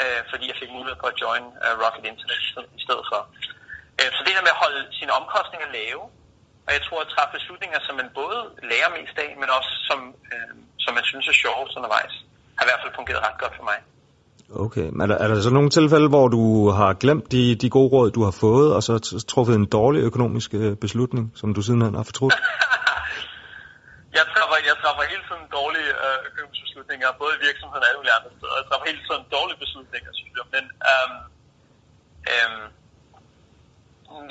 Øh, 0.03 0.21
fordi 0.31 0.45
jeg 0.51 0.57
fik 0.61 0.71
mulighed 0.77 0.97
for 1.03 1.09
at 1.13 1.19
join 1.25 1.45
uh, 1.51 1.67
øh, 1.67 1.75
Rocket 1.83 2.05
Internet 2.11 2.41
i 2.79 2.81
stedet 2.87 3.05
for. 3.11 3.21
Øh, 4.01 4.11
så 4.15 4.21
det 4.25 4.33
her 4.37 4.47
med 4.47 4.55
at 4.57 4.63
holde 4.65 4.83
sine 4.99 5.13
omkostninger 5.21 5.69
lave, 5.81 6.03
og 6.67 6.71
jeg 6.77 6.83
tror 6.87 7.01
at 7.03 7.13
træffe 7.15 7.33
beslutninger, 7.39 7.79
som 7.87 7.95
man 8.01 8.09
både 8.21 8.39
lærer 8.71 8.91
mest 8.99 9.17
af, 9.25 9.31
men 9.43 9.49
også 9.59 9.73
som, 9.89 9.99
øh, 10.33 10.55
som 10.85 10.93
man 10.99 11.05
synes 11.11 11.27
er 11.33 11.37
sjovt 11.43 11.77
undervejs, 11.79 12.15
har 12.57 12.63
i 12.65 12.69
hvert 12.71 12.81
fald 12.83 12.95
fungeret 12.99 13.21
ret 13.27 13.39
godt 13.43 13.55
for 13.59 13.65
mig. 13.71 13.79
Okay, 14.67 14.87
men 14.97 15.01
er 15.01 15.09
der, 15.11 15.19
er 15.25 15.29
der 15.29 15.37
så 15.49 15.53
nogle 15.59 15.71
tilfælde, 15.79 16.09
hvor 16.15 16.27
du 16.37 16.43
har 16.79 16.91
glemt 17.03 17.27
de, 17.35 17.43
de 17.63 17.69
gode 17.77 17.91
råd, 17.95 18.09
du 18.19 18.23
har 18.29 18.35
fået, 18.45 18.69
og 18.77 18.81
så 18.89 18.93
truffet 19.33 19.55
en 19.61 19.67
dårlig 19.79 20.01
økonomisk 20.11 20.51
øh, 20.61 20.73
beslutning, 20.85 21.25
som 21.41 21.49
du 21.57 21.61
sidenhen 21.67 21.95
har 21.99 22.07
fortrudt? 22.11 22.37
jeg, 24.17 24.25
træffer, 24.33 24.57
jeg 24.71 24.77
træffer 24.83 25.03
hele 25.13 25.25
tiden 25.29 25.47
dårlige 25.59 25.91
øh, 26.05 26.19
økonomiske 26.29 26.65
beslutninger, 26.67 27.07
både 27.23 27.33
i 27.39 27.41
virksomheden 27.47 27.83
og 27.85 27.89
alle 27.89 27.99
mulige 28.01 28.17
andre 28.19 28.31
steder. 28.39 28.55
Jeg 28.61 28.67
træffer 28.69 28.87
hele 28.91 29.03
tiden 29.09 29.25
dårlige 29.37 29.59
beslutninger, 29.65 30.11
synes 30.21 30.35
jeg. 30.39 30.47
Men 30.55 30.65
øhm, 30.91 31.17
øhm, 32.33 32.65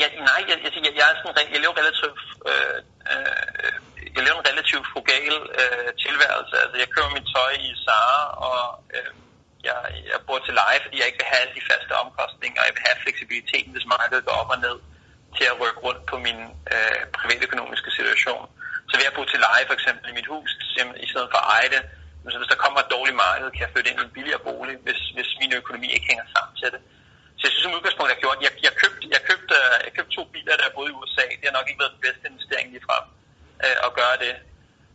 ja, 0.02 0.08
nej, 0.30 0.40
jeg, 0.50 0.58
jeg, 0.64 0.72
jeg, 0.86 0.94
jeg, 1.00 1.06
er 1.12 1.16
sådan, 1.18 1.54
jeg 1.54 1.60
lever 1.64 1.76
relativt 1.82 2.22
øh, 2.50 2.78
jeg 4.16 4.22
lever 4.26 4.40
en 4.42 4.50
relativt 4.52 4.85
frugal 4.96 5.36
øh, 5.62 5.90
tilværelse. 6.06 6.56
Altså, 6.64 6.76
jeg 6.82 6.90
køber 6.94 7.12
mit 7.18 7.28
tøj 7.36 7.52
i 7.68 7.72
Zara, 7.86 8.22
og 8.50 8.62
øh, 8.96 9.12
jeg, 9.68 9.78
jeg 10.12 10.20
bor 10.28 10.40
til 10.44 10.54
leje, 10.62 10.80
fordi 10.84 10.96
jeg 11.00 11.08
ikke 11.08 11.22
vil 11.22 11.32
have 11.32 11.42
alle 11.44 11.56
de 11.60 11.68
faste 11.72 11.94
omkostninger, 12.04 12.60
og 12.62 12.66
jeg 12.68 12.76
vil 12.76 12.88
have 12.88 13.04
fleksibiliteten, 13.04 13.72
hvis 13.76 13.92
markedet 13.96 14.26
går 14.28 14.36
op 14.42 14.52
og 14.56 14.60
ned, 14.68 14.78
til 15.38 15.46
at 15.52 15.60
rykke 15.62 15.80
rundt 15.88 16.04
på 16.12 16.16
min 16.26 16.40
øh, 16.74 17.02
privatøkonomiske 17.18 17.92
situation. 17.98 18.44
Så 18.88 18.94
vil 18.96 19.08
jeg 19.08 19.16
bo 19.18 19.24
til 19.28 19.40
leje 19.48 19.66
for 19.70 19.76
eksempel 19.80 20.06
i 20.10 20.18
mit 20.20 20.32
hus, 20.34 20.50
i 21.06 21.08
stedet 21.12 21.30
for 21.32 21.40
at 21.44 21.48
eje 21.56 21.70
det. 21.76 21.82
Men 22.22 22.30
så 22.32 22.38
hvis 22.40 22.52
der 22.54 22.64
kommer 22.64 22.80
et 22.82 22.94
dårligt 22.96 23.18
marked, 23.26 23.48
kan 23.52 23.64
jeg 23.66 23.72
flytte 23.74 23.90
ind 23.90 24.00
i 24.02 24.04
en 24.08 24.16
billigere 24.18 24.42
bolig, 24.50 24.76
hvis, 24.86 25.02
hvis 25.16 25.30
min 25.42 25.54
økonomi 25.62 25.88
ikke 25.96 26.08
hænger 26.12 26.28
sammen 26.36 26.54
til 26.62 26.70
det. 26.74 26.82
Så 27.38 27.42
jeg 27.46 27.52
synes 27.52 27.66
som 27.66 27.78
udgangspunkt, 27.78 28.10
jeg 28.14 28.22
gjorde, 28.24 28.38
gjort, 28.40 28.46
jeg, 28.46 28.52
jeg, 28.68 28.74
købte, 28.82 29.04
jeg, 29.16 29.22
købte, 29.30 29.54
øh, 29.62 29.78
jeg 29.86 29.92
købte 29.96 30.14
to 30.18 30.24
biler, 30.34 30.56
der 30.58 30.66
jeg 30.68 30.76
boede 30.78 30.92
i 30.92 30.98
USA. 31.00 31.26
Det 31.40 31.48
har 31.50 31.58
nok 31.60 31.68
ikke 31.70 31.82
været 31.84 31.96
den 31.96 32.06
bedste 32.06 32.24
investering 32.30 32.68
lige 32.74 32.88
frem 32.88 33.06
øh, 33.66 33.78
at 33.88 33.92
gøre 34.00 34.18
det. 34.24 34.34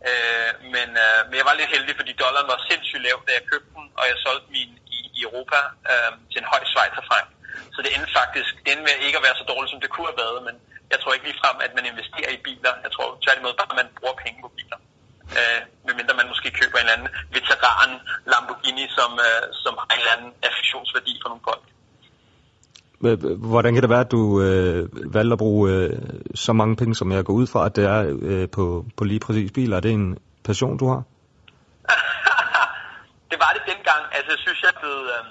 Øh, 0.09 0.51
men, 0.75 0.89
øh, 1.05 1.19
men 1.27 1.35
jeg 1.39 1.47
var 1.49 1.59
lidt 1.59 1.73
heldig, 1.75 1.93
fordi 1.99 2.11
dollaren 2.21 2.51
var 2.53 2.65
sindssygt 2.69 3.03
lav, 3.07 3.17
da 3.27 3.31
jeg 3.37 3.49
købte 3.51 3.71
den, 3.77 3.85
og 3.99 4.03
jeg 4.09 4.17
solgte 4.25 4.47
min 4.55 4.71
i, 4.97 4.99
i 5.17 5.19
Europa 5.27 5.59
øh, 5.91 6.11
til 6.31 6.39
en 6.41 6.51
høj 6.53 6.63
schweizerfrank. 6.71 7.27
Så 7.73 7.79
det 7.83 7.91
endte 7.95 8.11
faktisk 8.19 8.51
det 8.63 8.69
endte 8.71 8.85
med 8.87 9.05
ikke 9.07 9.19
at 9.19 9.25
være 9.27 9.39
så 9.41 9.45
dårligt, 9.51 9.71
som 9.71 9.81
det 9.83 9.89
kunne 9.93 10.09
have 10.11 10.21
været, 10.25 10.39
men 10.47 10.55
jeg 10.91 10.99
tror 10.99 11.13
ikke 11.13 11.27
ligefrem, 11.29 11.57
at 11.65 11.73
man 11.77 11.85
investerer 11.91 12.31
i 12.37 12.39
biler. 12.47 12.73
Jeg 12.85 12.91
tror 12.95 13.07
tværtimod 13.23 13.53
bare, 13.59 13.71
at 13.73 13.79
man 13.81 13.89
bruger 13.99 14.17
penge 14.23 14.39
på 14.43 14.49
biler. 14.57 14.79
Øh, 15.39 15.61
medmindre 15.87 16.19
man 16.21 16.31
måske 16.31 16.49
køber 16.59 16.77
en 16.77 16.85
eller 16.85 16.97
anden 16.97 17.09
veteran 17.35 17.91
Lamborghini, 18.31 18.85
som, 18.97 19.11
øh, 19.27 19.43
som 19.63 19.73
har 19.79 19.87
en 19.93 20.01
eller 20.01 20.15
anden 20.17 20.31
affektionsværdi 20.47 21.13
for 21.21 21.29
nogle 21.31 21.47
folk. 21.49 21.65
Hvordan 23.51 23.73
kan 23.73 23.83
det 23.83 23.89
være, 23.89 24.05
at 24.07 24.11
du 24.11 24.41
øh, 24.41 25.13
valgte 25.15 25.33
at 25.33 25.39
bruge 25.39 25.71
øh, 25.71 25.89
så 26.35 26.53
mange 26.53 26.75
penge, 26.75 26.95
som 26.95 27.11
jeg 27.11 27.25
går 27.25 27.33
ud 27.33 27.47
fra, 27.47 27.65
at 27.65 27.75
det 27.75 27.85
er 27.85 27.99
øh, 28.21 28.49
på, 28.55 28.85
på 28.97 29.03
lige 29.03 29.19
præcis 29.25 29.51
biler? 29.51 29.77
Er 29.77 29.81
det 29.81 29.91
en 29.91 30.17
passion, 30.47 30.77
du 30.77 30.87
har? 30.93 31.01
det 33.31 33.37
var 33.43 33.51
det 33.55 33.63
dengang. 33.71 34.01
Altså, 34.15 34.29
jeg 34.35 34.41
synes, 34.45 34.59
jeg 34.67 34.73
blev... 34.81 34.97
Øh, 35.15 35.23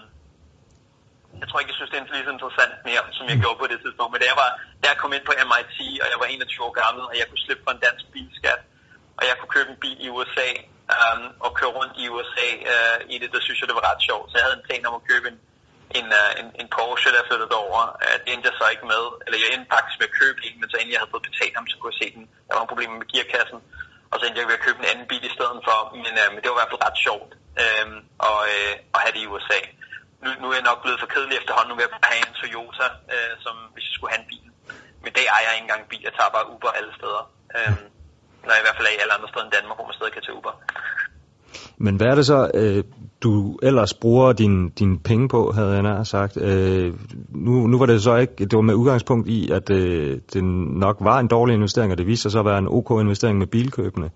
jeg 1.41 1.49
tror 1.49 1.59
ikke, 1.61 1.73
jeg 1.73 1.79
synes, 1.81 1.91
det 1.91 1.99
er 1.99 2.15
lige 2.17 2.29
så 2.29 2.35
interessant 2.39 2.75
mere, 2.89 3.03
som 3.19 3.25
jeg 3.31 3.37
gjorde 3.43 3.59
på 3.63 3.67
det 3.73 3.79
tidspunkt. 3.85 4.11
Men 4.13 4.21
da 4.23 4.27
jeg, 4.33 4.39
var, 4.43 4.51
da 4.83 4.87
jeg 4.93 4.99
kom 5.03 5.13
ind 5.17 5.25
på 5.29 5.35
MIT, 5.51 5.77
og 6.03 6.07
jeg 6.13 6.19
var 6.23 6.27
21 6.27 6.67
år 6.67 6.75
gammel, 6.83 7.03
og 7.11 7.15
jeg 7.21 7.27
kunne 7.29 7.45
slippe 7.47 7.63
for 7.67 7.73
en 7.75 7.83
dansk 7.87 8.05
bilskat, 8.13 8.61
og 9.19 9.23
jeg 9.29 9.35
kunne 9.37 9.55
købe 9.57 9.69
en 9.73 9.81
bil 9.85 9.99
i 10.07 10.09
USA, 10.17 10.49
um, 10.97 11.23
og 11.45 11.51
køre 11.59 11.73
rundt 11.79 11.95
i 12.03 12.05
USA 12.15 12.49
uh, 12.73 12.99
i 13.13 13.15
det, 13.23 13.29
der 13.35 13.41
synes 13.47 13.59
jeg, 13.61 13.69
det 13.71 13.79
var 13.79 13.87
ret 13.91 14.03
sjovt. 14.09 14.27
Så 14.29 14.35
jeg 14.37 14.45
havde 14.47 14.59
en 14.61 14.67
plan 14.69 14.89
om 14.89 14.95
at 15.01 15.07
købe 15.11 15.27
en, 15.33 15.39
en, 15.98 16.07
øh, 16.20 16.31
en, 16.40 16.48
en 16.61 16.68
Porsche, 16.76 17.11
der 17.14 17.29
flyttede 17.29 17.57
over. 17.64 17.81
at 18.07 18.07
øh, 18.07 18.14
det 18.22 18.31
endte 18.33 18.48
jeg 18.50 18.57
så 18.61 18.66
ikke 18.74 18.87
med. 18.94 19.05
Eller 19.24 19.38
jeg 19.42 19.48
endte 19.55 19.72
faktisk 19.74 19.96
med 20.00 20.09
at 20.11 20.18
købe 20.22 20.38
en, 20.46 20.57
men 20.61 20.68
så 20.70 20.76
inden 20.76 20.92
jeg 20.94 21.00
havde 21.03 21.14
fået 21.14 21.29
betalt 21.31 21.55
ham, 21.59 21.66
så 21.70 21.76
kunne 21.76 21.92
jeg 21.92 22.00
se 22.03 22.09
den. 22.16 22.24
Der 22.44 22.53
var 22.53 22.61
nogle 22.61 22.72
problemer 22.72 22.96
med 23.00 23.09
gearkassen. 23.12 23.59
Og 24.11 24.14
så 24.16 24.22
endte 24.24 24.40
jeg 24.40 24.48
ved 24.50 24.61
at 24.61 24.66
købe 24.66 24.81
en 24.83 24.90
anden 24.92 25.07
bil 25.12 25.24
i 25.31 25.37
stedet 25.37 25.61
for. 25.66 25.79
Men, 26.05 26.12
øh, 26.20 26.29
men 26.33 26.38
det 26.40 26.48
var 26.48 26.57
i 26.57 26.61
hvert 26.61 26.72
fald 26.72 26.87
ret 26.88 26.98
sjovt 27.07 27.33
øh, 27.62 27.87
og, 28.29 28.38
øh, 28.53 28.74
at 28.94 29.00
have 29.05 29.14
det 29.16 29.22
i 29.24 29.31
USA 29.35 29.61
nu, 30.22 30.29
nu 30.40 30.46
er 30.50 30.57
jeg 30.59 30.68
nok 30.70 30.81
blevet 30.85 31.00
for 31.03 31.09
kedelig 31.14 31.37
efterhånden. 31.40 31.68
Nu 31.70 31.76
vil 31.76 31.87
jeg 31.87 31.94
bare 31.94 32.12
have 32.14 32.24
en 32.29 32.35
Toyota, 32.40 32.87
øh, 33.14 33.33
som 33.44 33.55
hvis 33.72 33.85
jeg 33.88 33.94
skulle 33.96 34.12
have 34.12 34.22
en 34.24 34.31
bil. 34.33 34.46
Men 35.03 35.11
det 35.16 35.24
ejer 35.35 35.46
jeg 35.46 35.55
ikke 35.57 35.66
engang 35.68 35.83
bil. 35.92 36.03
Jeg 36.09 36.14
tager 36.18 36.31
bare 36.37 36.50
Uber 36.55 36.70
alle 36.79 36.92
steder. 36.98 37.22
Øh, 37.57 37.72
når 38.44 38.53
jeg 38.55 38.62
i 38.62 38.66
hvert 38.66 38.79
fald 38.79 38.90
er 38.90 38.96
i 38.96 39.03
alle 39.03 39.14
andre 39.16 39.29
steder 39.31 39.44
end 39.46 39.55
Danmark, 39.59 39.76
hvor 39.79 39.87
man 39.88 39.96
stadig 39.98 40.14
kan 40.16 40.24
tage 40.24 40.38
Uber. 40.40 40.55
Men 41.85 41.94
hvad 41.98 42.09
er 42.12 42.16
det 42.20 42.26
så, 42.35 42.40
øh, 42.61 42.83
du 43.23 43.59
ellers 43.63 43.95
bruger 43.95 44.33
dine 44.33 44.71
din 44.71 44.99
penge 44.99 45.29
på, 45.29 45.53
havde 45.55 45.73
jeg 45.73 45.83
nær 45.83 46.03
sagt? 46.03 46.37
Øh, 46.37 46.95
nu, 47.29 47.67
nu 47.67 47.79
var 47.79 47.87
det 47.87 48.03
så 48.03 48.17
ikke, 48.17 48.35
det 48.51 48.57
var 48.57 48.67
med 48.71 48.75
udgangspunkt 48.75 49.29
i, 49.29 49.51
at 49.51 49.71
øh, 49.71 50.21
det 50.33 50.45
nok 50.85 50.97
var 51.01 51.19
en 51.19 51.29
dårlig 51.29 51.55
investering, 51.55 51.93
og 51.93 51.99
det 51.99 52.07
viste 52.07 52.23
sig 52.23 52.31
så 52.31 52.39
at 52.39 52.45
være 52.51 52.59
en 52.59 52.69
ok 52.69 52.91
investering 52.91 53.39
med 53.39 53.47
bilkøbene. 53.47 54.11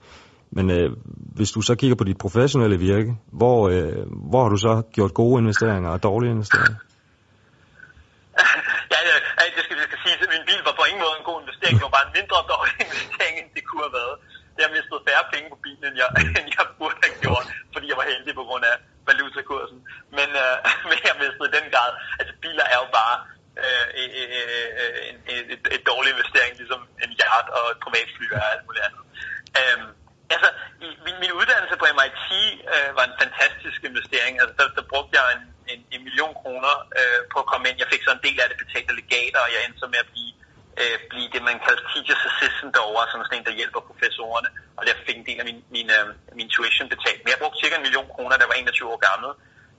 Men 0.56 0.70
øh, 0.70 0.88
hvis 1.36 1.50
du 1.50 1.60
så 1.60 1.74
kigger 1.80 1.96
på 1.96 2.04
dit 2.04 2.18
professionelle 2.24 2.78
virke, 2.78 3.12
hvor, 3.40 3.58
øh, 3.74 4.02
hvor 4.30 4.42
har 4.44 4.50
du 4.54 4.58
så 4.68 4.74
gjort 4.96 5.14
gode 5.14 5.36
investeringer 5.42 5.90
og 5.94 6.02
dårlige 6.08 6.32
investeringer? 6.36 6.78
ja, 8.94 9.00
ja, 9.08 9.14
det 9.56 9.62
skal, 9.64 9.76
det 9.80 9.86
skal 9.90 10.00
sige, 10.04 10.14
at 10.14 10.30
min 10.36 10.44
bil 10.50 10.60
var 10.68 10.74
på 10.80 10.84
ingen 10.90 11.02
måde 11.04 11.14
en 11.20 11.26
god 11.30 11.38
investering. 11.44 11.74
Det 11.78 11.84
var 11.88 11.94
bare 11.98 12.06
en 12.10 12.14
mindre 12.18 12.36
dårlig 12.54 12.74
investering, 12.86 13.34
end 13.40 13.48
det 13.56 13.62
kunne 13.68 13.84
have 13.86 13.96
været. 14.00 14.14
Jeg 14.58 14.64
har 14.66 14.72
mistet 14.76 14.98
færre 15.08 15.24
penge 15.34 15.46
på 15.52 15.58
bilen, 15.64 15.82
end 15.88 15.96
jeg, 16.02 16.08
end 16.38 16.46
jeg 16.56 16.64
burde 16.78 16.98
have 17.04 17.14
gjort, 17.24 17.46
fordi 17.74 17.86
jeg 17.90 17.98
var 18.00 18.06
heldig 18.12 18.34
på 18.40 18.44
grund 18.48 18.64
af 18.72 18.76
valutakursen. 19.08 19.78
Men, 20.18 20.28
øh, 20.44 20.56
men 20.90 20.98
jeg 21.06 21.14
mistede 21.22 21.50
den 21.56 21.66
grad. 21.74 21.90
Altså 22.18 22.32
biler 22.42 22.66
er 22.74 22.78
jo 22.84 22.88
bare 23.00 23.16
øh, 23.62 23.86
øh, 24.00 24.10
øh, 24.22 24.68
øh 24.80 25.00
en, 25.08 25.16
et, 25.54 25.62
et 25.76 25.82
dårlig 25.90 26.10
investering, 26.14 26.52
ligesom 26.62 26.82
en 27.04 27.12
yacht 27.22 27.48
og 27.58 27.64
et 27.72 27.78
privatfly 27.84 28.26
og 28.38 28.42
alt 28.52 28.64
muligt 28.66 28.84
andet. 28.86 29.02
Øh, 29.60 29.78
Altså, 30.34 30.48
i, 30.86 30.88
min, 31.04 31.16
min 31.24 31.32
uddannelse 31.38 31.76
på 31.80 31.86
MIT 31.98 32.28
øh, 32.74 32.90
var 32.98 33.04
en 33.06 33.16
fantastisk 33.22 33.80
investering. 33.90 34.34
Altså, 34.40 34.54
der, 34.58 34.66
der 34.78 34.84
brugte 34.92 35.14
jeg 35.18 35.24
en, 35.36 35.44
en, 35.72 35.80
en 35.94 36.00
million 36.08 36.34
kroner 36.42 36.74
øh, 36.98 37.20
på 37.32 37.36
at 37.42 37.48
komme 37.50 37.64
ind. 37.68 37.76
Jeg 37.82 37.90
fik 37.92 38.02
så 38.04 38.12
en 38.14 38.24
del 38.26 38.38
af 38.40 38.48
det 38.50 38.58
betalt 38.64 38.88
af 38.92 38.96
legater, 39.02 39.40
og 39.44 39.50
jeg 39.54 39.60
endte 39.60 39.80
så 39.82 39.88
med 39.94 40.00
at 40.04 40.10
blive, 40.12 40.32
øh, 40.80 40.96
blive 41.10 41.28
det, 41.34 41.42
man 41.50 41.58
kalder 41.66 41.82
teachers 41.90 42.22
assistant 42.30 42.70
derovre, 42.76 43.04
som 43.10 43.18
sådan 43.24 43.38
en, 43.38 43.46
der 43.48 43.58
hjælper 43.60 43.80
professorerne. 43.90 44.48
Og 44.78 44.82
jeg 44.88 44.94
fik 45.06 45.16
en 45.18 45.26
del 45.28 45.38
af 45.42 45.46
min, 45.50 45.60
min, 45.76 45.88
øh, 45.96 46.06
min 46.38 46.48
tuition 46.54 46.88
betalt. 46.94 47.20
Men 47.22 47.30
jeg 47.32 47.40
brugte 47.42 47.60
cirka 47.62 47.74
en 47.76 47.86
million 47.86 48.08
kroner, 48.14 48.34
da 48.36 48.42
jeg 48.44 48.52
var 48.52 48.58
21 48.62 48.92
år 48.94 49.00
gammel, 49.08 49.30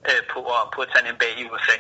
øh, 0.09 0.21
på, 0.33 0.39
at, 0.57 0.63
på 0.73 0.79
at 0.83 0.89
tage 0.91 1.03
en 1.05 1.13
MBA 1.15 1.29
i 1.41 1.43
USA. 1.51 1.77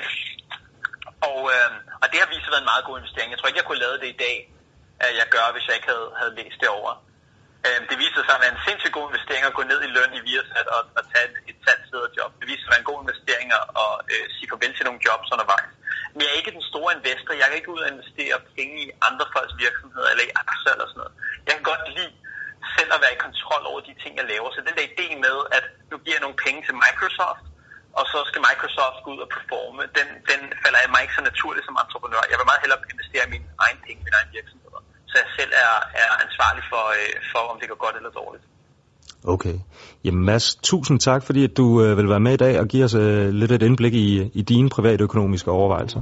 Og, 1.29 1.39
øh, 1.55 1.71
og 2.01 2.05
det 2.11 2.17
har 2.21 2.29
vist 2.33 2.43
sig 2.45 2.51
været 2.53 2.65
en 2.65 2.71
meget 2.73 2.85
god 2.87 2.95
investering. 2.99 3.29
Jeg 3.31 3.39
tror 3.39 3.49
ikke, 3.49 3.61
jeg 3.61 3.69
kunne 3.69 3.83
lave 3.85 3.97
det 4.03 4.09
i 4.15 4.19
dag, 4.25 4.37
at 5.05 5.11
jeg 5.19 5.27
gør, 5.35 5.45
hvis 5.53 5.65
jeg 5.67 5.75
ikke 5.77 5.89
havde, 5.93 6.09
havde 6.19 6.33
læst 6.39 6.59
det 6.63 6.69
over. 6.79 6.91
Øh, 7.65 7.79
det 7.89 7.97
viser 8.03 8.21
sig 8.23 8.35
at 8.35 8.43
være 8.43 8.53
en 8.55 8.65
sindssygt 8.67 8.95
god 8.97 9.05
investering 9.09 9.43
at 9.45 9.57
gå 9.57 9.63
ned 9.71 9.79
i 9.87 9.93
løn 9.95 10.17
i 10.19 10.21
Viasat 10.27 10.67
og, 10.75 10.81
og 10.97 11.03
tage 11.11 11.27
et, 11.29 11.35
et 11.51 11.57
job. 12.17 12.31
Det 12.39 12.45
viser 12.51 12.63
sig 12.63 12.69
at 12.69 12.73
være 12.73 12.83
en 12.85 12.91
god 12.91 12.99
investering 13.05 13.47
at 13.59 13.93
øh, 14.13 14.25
sige 14.35 14.47
farvel 14.51 14.73
til 14.75 14.85
nogle 14.87 15.01
jobs 15.07 15.29
undervejs. 15.35 15.71
Men 16.15 16.21
jeg 16.23 16.31
er 16.33 16.41
ikke 16.41 16.57
den 16.59 16.69
store 16.71 16.91
investor. 16.97 17.31
Jeg 17.41 17.47
kan 17.47 17.59
ikke 17.59 17.73
ud 17.75 17.81
og 17.85 17.91
investere 17.93 18.37
penge 18.57 18.75
i 18.85 18.87
andre 19.07 19.25
folks 19.33 19.55
virksomheder 19.65 20.07
eller 20.11 20.25
i 20.29 20.35
aktier 20.43 20.71
eller 20.75 20.87
sådan 20.89 21.01
noget. 21.01 21.13
Jeg 21.45 21.53
kan 21.55 21.65
godt 21.71 21.83
lide 21.97 22.13
selv 22.75 22.91
at 22.95 22.99
være 23.03 23.15
i 23.15 23.23
kontrol 23.27 23.63
over 23.71 23.81
de 23.87 23.93
ting, 24.03 24.11
jeg 24.19 24.27
laver. 24.33 24.49
Så 24.51 24.59
den 24.67 24.75
der 24.77 24.85
idé 24.93 25.07
med, 25.25 25.37
at 25.57 25.65
nu 25.91 25.95
giver 26.03 26.15
jeg 26.17 26.25
nogle 26.25 26.41
penge 26.45 26.59
til 26.67 26.75
Microsoft, 26.83 27.45
og 27.99 28.03
så 28.11 28.17
skal 28.29 28.41
Microsoft 28.49 28.97
gå 29.03 29.09
ud 29.15 29.21
og 29.25 29.29
performe, 29.35 29.83
den, 29.97 30.07
den 30.31 30.41
falder 30.63 30.79
af 30.83 30.89
mig 30.93 31.01
ikke 31.03 31.17
så 31.19 31.23
naturligt 31.29 31.65
som 31.65 31.75
entreprenør. 31.83 32.29
Jeg 32.31 32.37
vil 32.39 32.49
meget 32.51 32.63
hellere 32.63 32.79
investere 32.95 33.23
i 33.27 33.31
mine 33.35 33.47
egne 33.65 33.79
penge, 33.85 33.99
mine 34.05 34.17
egne 34.19 34.31
virksomheder. 34.37 34.81
Så 35.09 35.15
jeg 35.21 35.29
selv 35.37 35.51
er, 35.65 35.75
er 36.01 36.09
ansvarlig 36.25 36.63
for, 36.71 36.83
øh, 36.99 37.13
for, 37.31 37.43
om 37.51 37.57
det 37.59 37.67
går 37.71 37.79
godt 37.85 37.95
eller 37.99 38.13
dårligt. 38.21 38.45
Okay. 39.27 39.53
Jamen 40.03 40.25
Mads, 40.25 40.55
tusind 40.55 40.99
tak, 40.99 41.23
fordi 41.23 41.43
at 41.43 41.57
du 41.57 41.83
øh, 41.83 41.97
vil 41.97 42.09
være 42.09 42.19
med 42.19 42.33
i 42.33 42.37
dag 42.37 42.59
og 42.59 42.67
give 42.67 42.83
os 42.83 42.95
øh, 42.95 43.29
lidt 43.29 43.51
et 43.51 43.63
indblik 43.63 43.93
i, 43.93 44.29
i 44.33 44.41
dine 44.41 44.69
private 44.69 45.03
økonomiske 45.03 45.51
overvejelser. 45.51 46.01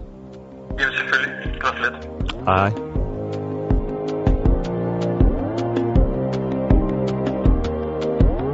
Jamen 0.80 0.94
selvfølgelig. 0.94 1.54
Det 1.54 1.64
var 1.64 1.76
fedt. 1.84 2.36
Hej. 2.46 2.70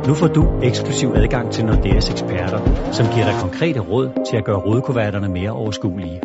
Nu 0.08 0.14
får 0.14 0.28
du 0.28 0.60
eksklusiv 0.64 1.12
adgang 1.16 1.52
til 1.52 1.66
Nordeas 1.66 2.10
eksperter, 2.10 2.92
som 2.92 3.06
giver 3.14 3.26
dig 3.26 3.36
konkrete 3.42 3.80
råd 3.80 4.26
til 4.30 4.38
at 4.38 4.46
gøre 4.46 4.58
rådkuverterne 4.58 5.30
mere 5.30 5.52
overskuelige. 5.52 6.22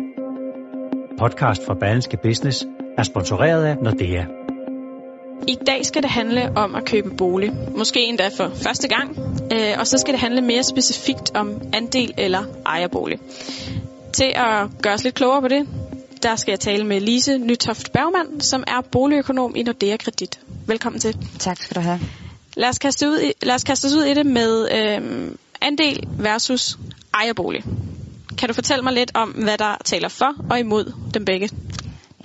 Podcast 1.19 1.65
fra 1.67 1.73
Berlingske 1.73 2.17
Business 2.23 2.65
er 2.97 3.03
sponsoreret 3.03 3.63
af 3.63 3.77
Nordea. 3.77 4.44
I 5.47 5.57
dag 5.67 5.85
skal 5.85 6.03
det 6.03 6.11
handle 6.11 6.51
om 6.55 6.75
at 6.75 6.85
købe 6.85 7.09
bolig. 7.17 7.51
Måske 7.77 7.99
endda 7.99 8.29
for 8.37 8.51
første 8.55 8.87
gang. 8.87 9.17
Øh, 9.53 9.79
og 9.79 9.87
så 9.87 9.97
skal 9.97 10.13
det 10.13 10.21
handle 10.21 10.41
mere 10.41 10.63
specifikt 10.63 11.35
om 11.35 11.61
andel 11.73 12.13
eller 12.17 12.43
ejerbolig. 12.65 13.19
Til 14.13 14.33
at 14.35 14.67
gøre 14.81 14.93
os 14.93 15.03
lidt 15.03 15.15
klogere 15.15 15.41
på 15.41 15.47
det, 15.47 15.67
der 16.23 16.35
skal 16.35 16.51
jeg 16.51 16.59
tale 16.59 16.83
med 16.83 17.01
Lise 17.01 17.37
Nytoft 17.37 17.91
Bergmann, 17.91 18.41
som 18.41 18.63
er 18.67 18.81
boligøkonom 18.81 19.55
i 19.55 19.63
Nordea 19.63 19.97
Kredit. 19.97 20.39
Velkommen 20.67 20.99
til. 20.99 21.17
Tak 21.39 21.57
skal 21.57 21.75
du 21.75 21.81
have. 21.81 21.99
Lad 22.55 22.69
os 22.69 22.79
kaste, 22.79 23.09
ud 23.09 23.19
i, 23.19 23.31
lad 23.45 23.55
os 23.55 23.63
kaste 23.63 23.85
os 23.85 23.93
ud 23.93 24.03
i 24.03 24.13
det 24.13 24.25
med 24.25 24.71
øh, 24.71 25.31
andel 25.61 26.03
versus 26.19 26.77
ejerbolig. 27.13 27.63
Kan 28.37 28.49
du 28.49 28.53
fortælle 28.53 28.83
mig 28.83 28.93
lidt 28.93 29.11
om, 29.13 29.29
hvad 29.29 29.57
der 29.57 29.75
taler 29.85 30.09
for 30.09 30.33
og 30.49 30.59
imod 30.59 30.93
dem 31.13 31.25
begge? 31.25 31.49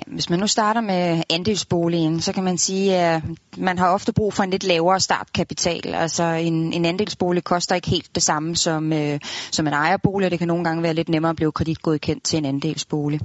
Hvis 0.06 0.30
man 0.30 0.38
nu 0.38 0.46
starter 0.46 0.80
med 0.80 1.22
andelsboligen, 1.30 2.20
så 2.20 2.32
kan 2.32 2.44
man 2.44 2.58
sige, 2.58 2.96
at 2.96 3.22
man 3.56 3.78
har 3.78 3.88
ofte 3.88 4.12
brug 4.12 4.34
for 4.34 4.42
en 4.42 4.50
lidt 4.50 4.64
lavere 4.64 5.00
startkapital. 5.00 5.94
Altså 5.94 6.22
en, 6.22 6.72
en 6.72 6.84
andelsbolig 6.84 7.44
koster 7.44 7.74
ikke 7.74 7.90
helt 7.90 8.14
det 8.14 8.22
samme 8.22 8.56
som, 8.56 8.92
øh, 8.92 9.20
som 9.52 9.66
en 9.66 9.72
ejerbolig, 9.72 10.26
og 10.26 10.30
det 10.30 10.38
kan 10.38 10.48
nogle 10.48 10.64
gange 10.64 10.82
være 10.82 10.94
lidt 10.94 11.08
nemmere 11.08 11.30
at 11.30 11.36
blive 11.36 11.52
kreditgodkendt 11.52 12.24
til 12.24 12.36
en 12.36 12.44
andelsbolig. 12.44 13.20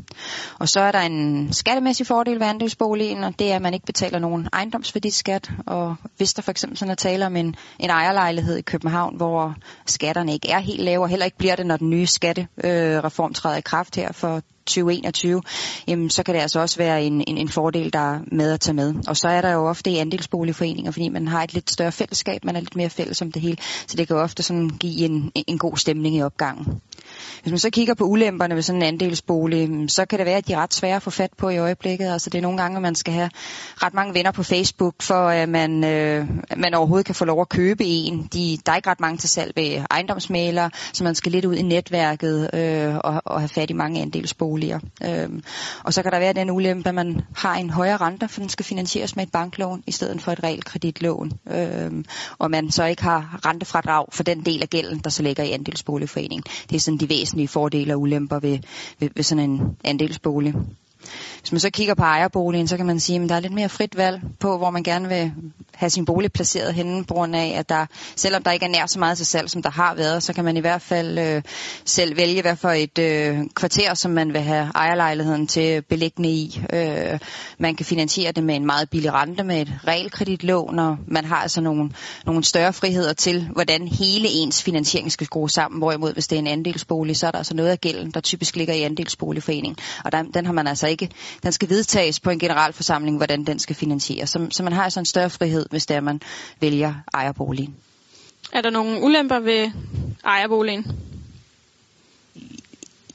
Og 0.60 0.70
så 0.70 0.80
er 0.80 0.92
der 0.92 1.00
en 1.00 1.54
skattemæssig 1.54 2.08
fordel 2.08 2.40
ved 2.40 2.48
andelsboligen, 2.48 3.24
og 3.24 3.40
det 3.40 3.52
er, 3.52 3.56
at 3.56 3.62
man 3.62 3.74
ikke 3.74 3.86
betaler 3.86 4.20
nogen 4.20 4.48
ejendomsværdiskat. 4.54 5.52
Og 5.68 5.96
hvis 6.18 6.34
der 6.34 6.42
for 6.42 6.52
eksempel 6.52 6.78
sådan 6.78 6.92
er 6.92 6.96
tale 6.96 7.26
om 7.26 7.36
en, 7.36 7.56
en 7.80 7.90
ejerlejlighed 7.90 8.58
i 8.58 8.62
København, 8.62 9.16
hvor 9.18 9.56
skatterne 9.86 10.34
ikke 10.34 10.50
er 10.50 10.60
helt 10.60 10.82
lave, 10.82 11.04
og 11.04 11.10
heller 11.10 11.26
ikke 11.26 11.38
bliver 11.38 11.56
det, 11.56 11.66
når 11.66 11.78
den 11.78 11.90
nye 11.90 12.08
skattereform 12.08 13.34
træder 13.34 13.58
i 13.58 13.62
kraft 13.62 13.96
her 13.96 14.12
for 14.12 14.42
2021, 14.68 15.42
jamen, 15.88 16.10
så 16.10 16.24
kan 16.24 16.36
det 16.36 16.42
altså 16.42 16.60
også 16.60 16.78
være 16.78 17.04
en, 17.04 17.24
en, 17.28 17.38
en 17.38 17.50
fordel, 17.50 17.94
der 17.94 18.14
er 18.14 18.20
med 18.32 18.52
at 18.52 18.60
tage 18.60 18.76
med. 18.76 18.94
Og 19.08 19.18
så 19.18 19.28
er 19.28 19.42
der 19.42 19.52
jo 19.52 19.68
ofte 19.68 19.90
i 19.90 19.98
andelsboligforeninger, 19.98 20.92
fordi 20.92 21.10
man 21.10 21.28
har 21.28 21.44
et 21.44 21.54
lidt 21.54 21.72
større 21.72 21.92
fællesskab, 21.92 22.46
man 22.46 22.56
er 22.56 22.60
lidt 22.60 22.76
mere 22.76 22.90
fælles 22.90 23.22
om 23.22 23.32
det 23.32 23.42
hele, 23.42 23.58
så 23.88 23.98
det 23.98 24.08
kan 24.08 24.16
jo 24.16 24.24
ofte 24.24 24.44
sådan 24.44 24.70
give 24.70 25.06
en, 25.06 25.32
en 25.48 25.58
god 25.58 25.78
stemning 25.78 26.16
i 26.16 26.22
opgangen. 26.22 26.82
Hvis 27.42 27.52
man 27.52 27.60
så 27.60 27.70
kigger 27.70 27.94
på 27.94 28.04
ulemperne 28.04 28.56
ved 28.56 28.62
sådan 28.62 28.82
en 28.82 28.88
andelsbolig, 28.88 29.70
mm, 29.70 29.88
så 29.88 30.06
kan 30.06 30.20
det 30.20 30.26
være, 30.26 30.38
at 30.38 30.48
de 30.48 30.54
er 30.54 30.58
ret 30.58 30.74
svære 30.74 30.96
at 30.96 31.02
få 31.02 31.10
fat 31.10 31.32
på 31.38 31.50
i 31.50 31.58
øjeblikket. 31.58 32.06
Altså 32.06 32.30
det 32.30 32.38
er 32.38 32.42
nogle 32.42 32.58
gange, 32.58 32.76
at 32.76 32.82
man 32.82 32.96
skal 32.96 33.14
have 33.14 33.30
ret 33.84 33.94
mange 33.94 34.14
venner 34.14 34.32
på 34.32 34.44
Facebook, 34.44 35.02
for 35.02 35.28
at 35.30 35.50
man, 35.50 35.84
øh, 35.84 36.28
man 36.58 36.74
overhovedet 36.74 37.06
kan 37.06 37.16
få 37.16 37.26
lov 37.26 37.42
at 37.42 37.50
købe 37.50 37.86
en. 37.86 38.30
De, 38.34 38.58
der 38.66 38.72
er 38.72 38.76
ikke 38.76 38.90
ret 38.90 39.00
mange 39.00 39.18
til 39.18 39.30
salg 39.30 39.52
ved 39.56 39.86
ejendomsmalere, 39.92 40.70
så 40.94 41.04
man 41.04 41.16
skal 41.16 41.32
lidt 41.32 41.46
ud 41.46 41.56
i 41.56 41.62
netværket 41.62 42.50
øh, 42.54 42.96
og, 42.96 43.22
og 43.26 43.40
have 43.40 43.50
fat 43.50 43.70
i 43.70 43.74
mange 43.74 44.02
andelsboliger. 44.02 44.80
Øh, 45.04 45.30
og 45.84 45.94
så 45.94 46.04
kan 46.04 46.12
der 46.12 46.20
være 46.20 46.34
den 46.34 46.52
ulempe, 46.52 46.90
at 46.90 46.96
man 46.96 47.22
har 47.36 47.56
en 47.56 47.70
højere 47.70 47.98
rente, 47.98 48.28
for 48.28 48.40
den 48.40 48.50
skal 48.50 48.66
finansieres 48.66 49.16
med 49.16 49.24
et 49.24 49.32
banklån 49.32 49.84
i 49.88 49.92
stedet 49.92 50.22
for 50.22 50.32
et 50.32 50.44
realkreditlån. 50.44 51.32
Øh, 51.52 51.92
og 52.38 52.52
man 52.52 52.72
så 52.72 52.84
ikke 52.86 53.04
har 53.04 53.40
rentefradrag 53.46 54.06
for 54.12 54.24
den 54.24 54.46
del 54.46 54.62
af 54.62 54.70
gælden, 54.70 55.00
der 55.00 55.10
så 55.10 55.24
ligger 55.24 55.44
i 55.44 55.52
andelsboligforeningen. 55.52 56.44
Det 56.70 56.76
er 56.76 56.80
sådan 56.80 56.98
de 57.06 57.10
væsentlige 57.10 57.48
fordele 57.48 57.94
og 57.94 58.02
ulemper 58.02 58.40
ved, 58.40 58.60
ved, 59.00 59.10
ved 59.16 59.24
sådan 59.24 59.50
en 59.50 59.62
andelsbolig. 59.84 60.54
Hvis 61.40 61.52
man 61.52 61.60
så 61.60 61.70
kigger 61.70 61.94
på 61.94 62.04
ejerboligen, 62.04 62.68
så 62.68 62.78
kan 62.78 62.86
man 62.86 63.00
sige, 63.00 63.24
at 63.24 63.30
der 63.30 63.36
er 63.36 63.40
lidt 63.40 63.54
mere 63.54 63.70
frit 63.70 63.98
valg 63.98 64.22
på, 64.40 64.58
hvor 64.58 64.70
man 64.70 64.84
gerne 64.84 65.08
vil 65.08 65.32
have 65.76 65.90
sin 65.90 66.06
bolig 66.06 66.32
placeret 66.32 66.74
henne, 66.74 67.04
på 67.06 67.14
grund 67.14 67.36
af, 67.36 67.56
at 67.58 67.70
der, 67.70 67.86
selvom 68.16 68.44
der 68.44 68.52
ikke 68.52 68.66
er 68.66 68.70
nær 68.70 68.86
så 68.86 69.00
meget 69.00 69.18
til 69.18 69.26
salg, 69.26 69.50
som 69.50 69.62
der 69.62 69.70
har 69.70 69.96
været, 69.96 70.24
så 70.24 70.34
kan 70.34 70.46
man 70.46 70.58
i 70.58 70.60
hvert 70.60 70.82
fald 70.82 71.20
øh, 71.20 71.42
selv 71.86 72.18
vælge, 72.18 72.42
hvad 72.42 72.56
for 72.56 72.70
et 72.70 72.98
øh, 73.00 73.38
kvarter, 73.56 73.94
som 73.94 74.12
man 74.12 74.34
vil 74.34 74.42
have 74.42 74.72
ejerlejligheden 74.76 75.48
til 75.48 75.82
beliggende 75.82 76.30
i. 76.30 76.62
Øh, 76.74 77.20
man 77.60 77.76
kan 77.76 77.86
finansiere 77.86 78.32
det 78.32 78.44
med 78.44 78.56
en 78.56 78.66
meget 78.66 78.90
billig 78.90 79.14
rente, 79.14 79.44
med 79.44 79.62
et 79.62 79.74
realkreditlån, 79.88 80.80
og 80.80 80.98
man 81.08 81.26
har 81.26 81.36
altså 81.36 81.62
nogle, 81.62 81.92
nogle 82.26 82.44
større 82.44 82.74
friheder 82.74 83.14
til, 83.14 83.50
hvordan 83.54 83.88
hele 83.88 84.28
ens 84.28 84.64
finansiering 84.64 85.12
skal 85.12 85.28
skrues 85.28 85.52
sammen. 85.52 85.78
Hvorimod, 85.78 86.14
hvis 86.14 86.28
det 86.28 86.36
er 86.36 86.40
en 86.40 86.48
andelsbolig, 86.48 87.18
så 87.18 87.28
er 87.28 87.32
der 87.32 87.38
altså 87.38 87.56
noget 87.56 87.70
af 87.70 87.82
gælden, 87.82 88.12
der 88.12 88.20
typisk 88.20 88.56
ligger 88.56 88.74
i 88.74 88.82
andelsboligforeningen. 88.82 89.78
Og 90.06 90.12
der, 90.12 90.24
den 90.24 90.46
har 90.46 90.54
man 90.54 90.68
altså 90.68 90.88
ikke, 90.88 90.95
den 91.44 91.52
skal 91.52 91.70
vedtages 91.70 92.20
på 92.20 92.30
en 92.30 92.40
generalforsamling, 92.40 93.18
hvordan 93.18 93.44
den 93.44 93.60
skal 93.60 93.76
finansieres. 93.76 94.30
Så, 94.30 94.48
så 94.52 94.64
man 94.64 94.74
har 94.74 94.84
altså 94.84 95.00
en 95.00 95.06
større 95.06 95.30
frihed, 95.30 95.66
hvis 95.70 95.86
det 95.86 95.96
er, 95.96 96.02
man 96.02 96.22
vælger 96.62 96.94
ejerboligen. 97.14 97.76
Er 98.54 98.62
der 98.62 98.70
nogle 98.70 99.02
ulemper 99.02 99.40
ved 99.40 99.72
ejerboligen? 100.26 100.86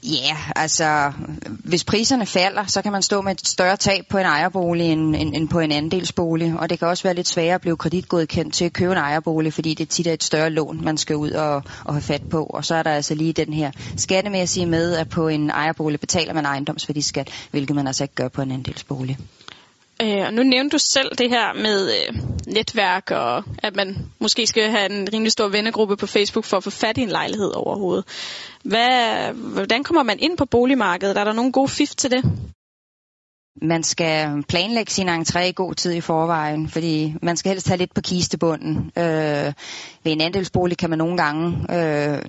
Ja, 0.03 0.27
yeah, 0.27 0.51
altså 0.55 1.11
hvis 1.45 1.83
priserne 1.83 2.25
falder, 2.25 2.65
så 2.65 2.81
kan 2.81 2.91
man 2.91 3.01
stå 3.01 3.21
med 3.21 3.31
et 3.31 3.47
større 3.47 3.77
tab 3.77 4.05
på 4.09 4.17
en 4.17 4.25
ejerbolig 4.25 4.85
end, 4.91 5.15
end, 5.15 5.35
end 5.35 5.49
på 5.49 5.59
en 5.59 5.71
andelsbolig. 5.71 6.59
Og 6.59 6.69
det 6.69 6.79
kan 6.79 6.87
også 6.87 7.03
være 7.03 7.13
lidt 7.13 7.27
sværere 7.27 7.55
at 7.55 7.61
blive 7.61 7.77
kreditgodkendt 7.77 8.53
til 8.53 8.65
at 8.65 8.73
købe 8.73 8.91
en 8.91 8.97
ejerbolig, 8.97 9.53
fordi 9.53 9.73
det 9.73 9.89
tit 9.89 10.07
er 10.07 10.13
et 10.13 10.23
større 10.23 10.49
lån, 10.49 10.83
man 10.83 10.97
skal 10.97 11.15
ud 11.15 11.31
og, 11.31 11.63
og 11.83 11.93
have 11.93 12.01
fat 12.01 12.21
på. 12.21 12.43
Og 12.43 12.65
så 12.65 12.75
er 12.75 12.83
der 12.83 12.91
altså 12.91 13.15
lige 13.15 13.33
den 13.33 13.53
her 13.53 13.71
skattemæssige 13.97 14.65
med, 14.65 14.93
at 14.93 15.09
på 15.09 15.27
en 15.27 15.49
ejerbolig 15.49 15.99
betaler 15.99 16.33
man 16.33 16.45
ejendomsværdiskat, 16.45 17.29
hvilket 17.51 17.75
man 17.75 17.87
altså 17.87 18.03
ikke 18.03 18.15
gør 18.15 18.27
på 18.27 18.41
en 18.41 18.51
andelsbolig. 18.51 19.17
Øh, 20.01 20.25
og 20.27 20.33
nu 20.33 20.43
nævnte 20.43 20.73
du 20.73 20.79
selv 20.79 21.11
det 21.17 21.29
her 21.29 21.53
med 21.53 21.91
øh, 21.91 22.15
netværk, 22.47 23.11
og 23.11 23.43
at 23.57 23.75
man 23.75 23.97
måske 24.19 24.47
skal 24.47 24.69
have 24.71 24.91
en 24.91 25.07
rimelig 25.13 25.31
stor 25.31 25.47
vennegruppe 25.47 25.97
på 25.97 26.07
Facebook 26.07 26.45
for 26.45 26.57
at 26.57 26.63
få 26.63 26.69
fat 26.69 26.97
i 26.97 27.01
en 27.01 27.09
lejlighed 27.09 27.51
overhovedet. 27.55 28.05
Hvad, 28.63 29.33
hvordan 29.33 29.83
kommer 29.83 30.03
man 30.03 30.19
ind 30.19 30.37
på 30.37 30.45
boligmarkedet? 30.45 31.17
Er 31.17 31.23
der 31.23 31.33
nogen 31.33 31.51
gode 31.51 31.69
fif 31.69 31.89
til 31.89 32.11
det? 32.11 32.23
Man 33.55 33.83
skal 33.83 34.43
planlægge 34.49 34.91
sin 34.91 35.09
entré 35.09 35.39
i 35.39 35.51
god 35.51 35.73
tid 35.73 35.93
i 35.93 36.01
forvejen, 36.01 36.69
fordi 36.69 37.15
man 37.21 37.37
skal 37.37 37.51
helst 37.51 37.67
have 37.67 37.77
lidt 37.77 37.93
på 37.93 38.01
kistebunden. 38.01 38.91
Øh, 38.97 39.53
ved 40.03 40.11
en 40.11 40.21
andelsbolig 40.21 40.77
kan 40.77 40.89
man 40.89 40.99
nogle 40.99 41.17
gange 41.17 41.57
øh, 41.71 42.21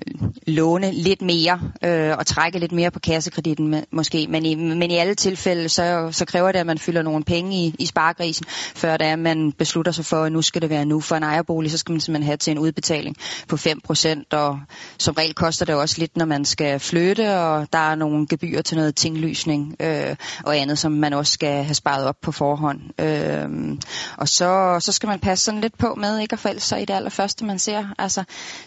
låne 0.47 0.91
lidt 0.91 1.21
mere 1.21 1.59
øh, 1.83 2.17
og 2.17 2.25
trække 2.25 2.59
lidt 2.59 2.71
mere 2.71 2.91
på 2.91 2.99
kassekreditten 2.99 3.67
med, 3.67 3.83
måske, 3.91 4.27
men 4.29 4.45
i, 4.45 4.55
men 4.55 4.91
i 4.91 4.95
alle 4.95 5.15
tilfælde, 5.15 5.69
så, 5.69 6.09
så 6.11 6.25
kræver 6.25 6.51
det, 6.51 6.59
at 6.59 6.65
man 6.65 6.77
fylder 6.77 7.01
nogle 7.01 7.23
penge 7.23 7.57
i, 7.57 7.75
i 7.79 7.85
sparegrisen, 7.85 8.45
før 8.75 8.97
det 8.97 9.07
er, 9.07 9.13
at 9.13 9.19
man 9.19 9.51
beslutter 9.51 9.91
sig 9.91 10.05
for, 10.05 10.23
at 10.23 10.31
nu 10.31 10.41
skal 10.41 10.61
det 10.61 10.69
være 10.69 10.85
nu. 10.85 10.99
For 10.99 11.15
en 11.15 11.23
ejerbolig, 11.23 11.71
så 11.71 11.77
skal 11.77 11.93
man 11.93 12.01
simpelthen 12.01 12.27
have 12.27 12.37
til 12.37 12.51
en 12.51 12.59
udbetaling 12.59 13.15
på 13.47 13.55
5%, 13.55 14.23
og 14.31 14.59
som 14.97 15.13
regel 15.13 15.33
koster 15.33 15.65
det 15.65 15.75
også 15.75 15.95
lidt, 15.99 16.17
når 16.17 16.25
man 16.25 16.45
skal 16.45 16.79
flytte, 16.79 17.39
og 17.39 17.67
der 17.73 17.79
er 17.79 17.95
nogle 17.95 18.27
gebyrer 18.27 18.61
til 18.61 18.77
noget 18.77 18.95
tinglysning 18.95 19.75
øh, 19.79 20.15
og 20.43 20.57
andet, 20.57 20.79
som 20.79 20.91
man 20.91 21.12
også 21.15 21.33
skal 21.33 21.63
have 21.63 21.73
sparet 21.73 22.05
op 22.05 22.15
på 22.21 22.31
forhånd. 22.31 22.81
Øhm, 22.99 23.81
og 24.17 24.27
så, 24.27 24.77
så 24.79 24.91
skal 24.91 25.07
man 25.07 25.19
passe 25.19 25.45
sådan 25.45 25.61
lidt 25.61 25.77
på 25.77 25.95
med 25.95 26.19
ikke 26.19 26.33
at 26.33 26.39
falde 26.39 26.59
sig 26.59 26.81
i 26.81 26.85
det 26.85 26.93
allerførste, 26.93 27.45
man 27.45 27.59
ser. 27.59 27.85
Altså, 27.97 28.23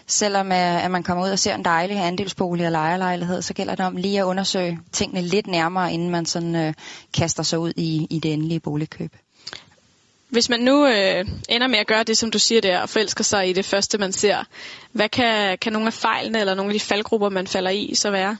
selvom 0.07 0.51
øh, 0.51 0.85
at 0.85 0.91
man 0.91 1.03
kommer 1.03 1.25
ud 1.25 1.29
og 1.29 1.39
ser 1.39 1.55
en 1.55 1.65
dejlig 1.65 1.97
andelsbolig 1.97 2.65
eller 2.65 2.79
ejerlejlighed, 2.79 3.41
så 3.41 3.53
gælder 3.53 3.75
det 3.75 3.85
om 3.85 3.95
lige 3.95 4.19
at 4.19 4.23
undersøge 4.23 4.79
tingene 4.91 5.21
lidt 5.21 5.47
nærmere, 5.47 5.93
inden 5.93 6.09
man 6.09 6.25
sådan 6.25 6.55
øh, 6.55 6.73
kaster 7.13 7.43
sig 7.43 7.59
ud 7.59 7.73
i, 7.75 8.07
i 8.09 8.19
det 8.19 8.33
endelige 8.33 8.59
boligkøb. 8.59 9.11
Hvis 10.29 10.49
man 10.49 10.59
nu 10.59 10.87
øh, 10.87 11.25
ender 11.49 11.67
med 11.67 11.79
at 11.79 11.87
gøre 11.87 12.03
det, 12.03 12.17
som 12.17 12.31
du 12.31 12.39
siger 12.39 12.61
der, 12.61 12.79
og 12.79 12.89
forelsker 12.89 13.23
sig 13.23 13.49
i 13.49 13.53
det 13.53 13.65
første, 13.65 13.97
man 13.97 14.11
ser, 14.11 14.43
hvad 14.91 15.09
kan, 15.09 15.57
kan 15.57 15.73
nogle 15.73 15.87
af 15.87 15.93
fejlene 15.93 16.39
eller 16.39 16.53
nogle 16.53 16.69
af 16.69 16.73
de 16.73 16.85
faldgrupper, 16.85 17.29
man 17.29 17.47
falder 17.47 17.71
i, 17.71 17.95
så 17.95 18.11
være? 18.11 18.37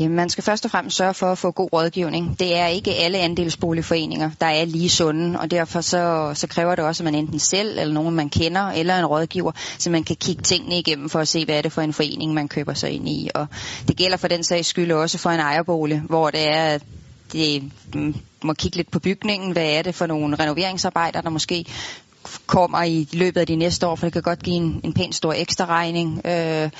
Jamen, 0.00 0.16
man 0.16 0.28
skal 0.28 0.44
først 0.44 0.64
og 0.64 0.70
fremmest 0.70 0.96
sørge 0.96 1.14
for 1.14 1.32
at 1.32 1.38
få 1.38 1.50
god 1.50 1.68
rådgivning. 1.72 2.38
Det 2.38 2.56
er 2.56 2.66
ikke 2.66 2.94
alle 2.94 3.18
andelsboligforeninger, 3.18 4.30
der 4.40 4.46
er 4.46 4.64
lige 4.64 4.88
sunde, 4.88 5.40
og 5.40 5.50
derfor 5.50 5.80
så, 5.80 6.32
så 6.34 6.46
kræver 6.46 6.74
det 6.74 6.84
også, 6.84 7.02
at 7.02 7.04
man 7.04 7.14
enten 7.14 7.38
selv, 7.38 7.78
eller 7.78 7.94
nogen 7.94 8.14
man 8.14 8.28
kender, 8.28 8.70
eller 8.70 8.98
en 8.98 9.06
rådgiver, 9.06 9.52
så 9.78 9.90
man 9.90 10.04
kan 10.04 10.16
kigge 10.16 10.42
tingene 10.42 10.78
igennem 10.78 11.08
for 11.08 11.18
at 11.18 11.28
se, 11.28 11.44
hvad 11.44 11.58
er 11.58 11.62
det 11.62 11.72
for 11.72 11.82
en 11.82 11.92
forening, 11.92 12.34
man 12.34 12.48
køber 12.48 12.74
sig 12.74 12.90
ind 12.90 13.08
i. 13.08 13.30
Og 13.34 13.46
det 13.88 13.96
gælder 13.96 14.16
for 14.16 14.28
den 14.28 14.44
sags 14.44 14.68
skyld 14.68 14.92
også 14.92 15.18
for 15.18 15.30
en 15.30 15.40
ejerbolig, 15.40 16.00
hvor 16.00 16.30
det 16.30 16.48
er, 16.50 16.78
det 17.32 17.72
mm, 17.94 18.14
må 18.42 18.52
kigge 18.52 18.76
lidt 18.76 18.90
på 18.90 18.98
bygningen. 18.98 19.52
Hvad 19.52 19.66
er 19.66 19.82
det 19.82 19.94
for 19.94 20.06
nogle 20.06 20.36
renoveringsarbejder, 20.36 21.20
der 21.20 21.30
måske 21.30 21.64
kommer 22.46 22.82
i 22.82 23.08
løbet 23.12 23.40
af 23.40 23.46
de 23.46 23.56
næste 23.56 23.86
år, 23.86 23.96
for 23.96 24.06
det 24.06 24.12
kan 24.12 24.22
godt 24.22 24.42
give 24.42 24.56
en, 24.56 24.80
en 24.84 24.92
pæn 24.92 25.12
stor 25.12 25.32
ekstra 25.32 25.66
regning. 25.66 26.20
Øh, 26.26 26.70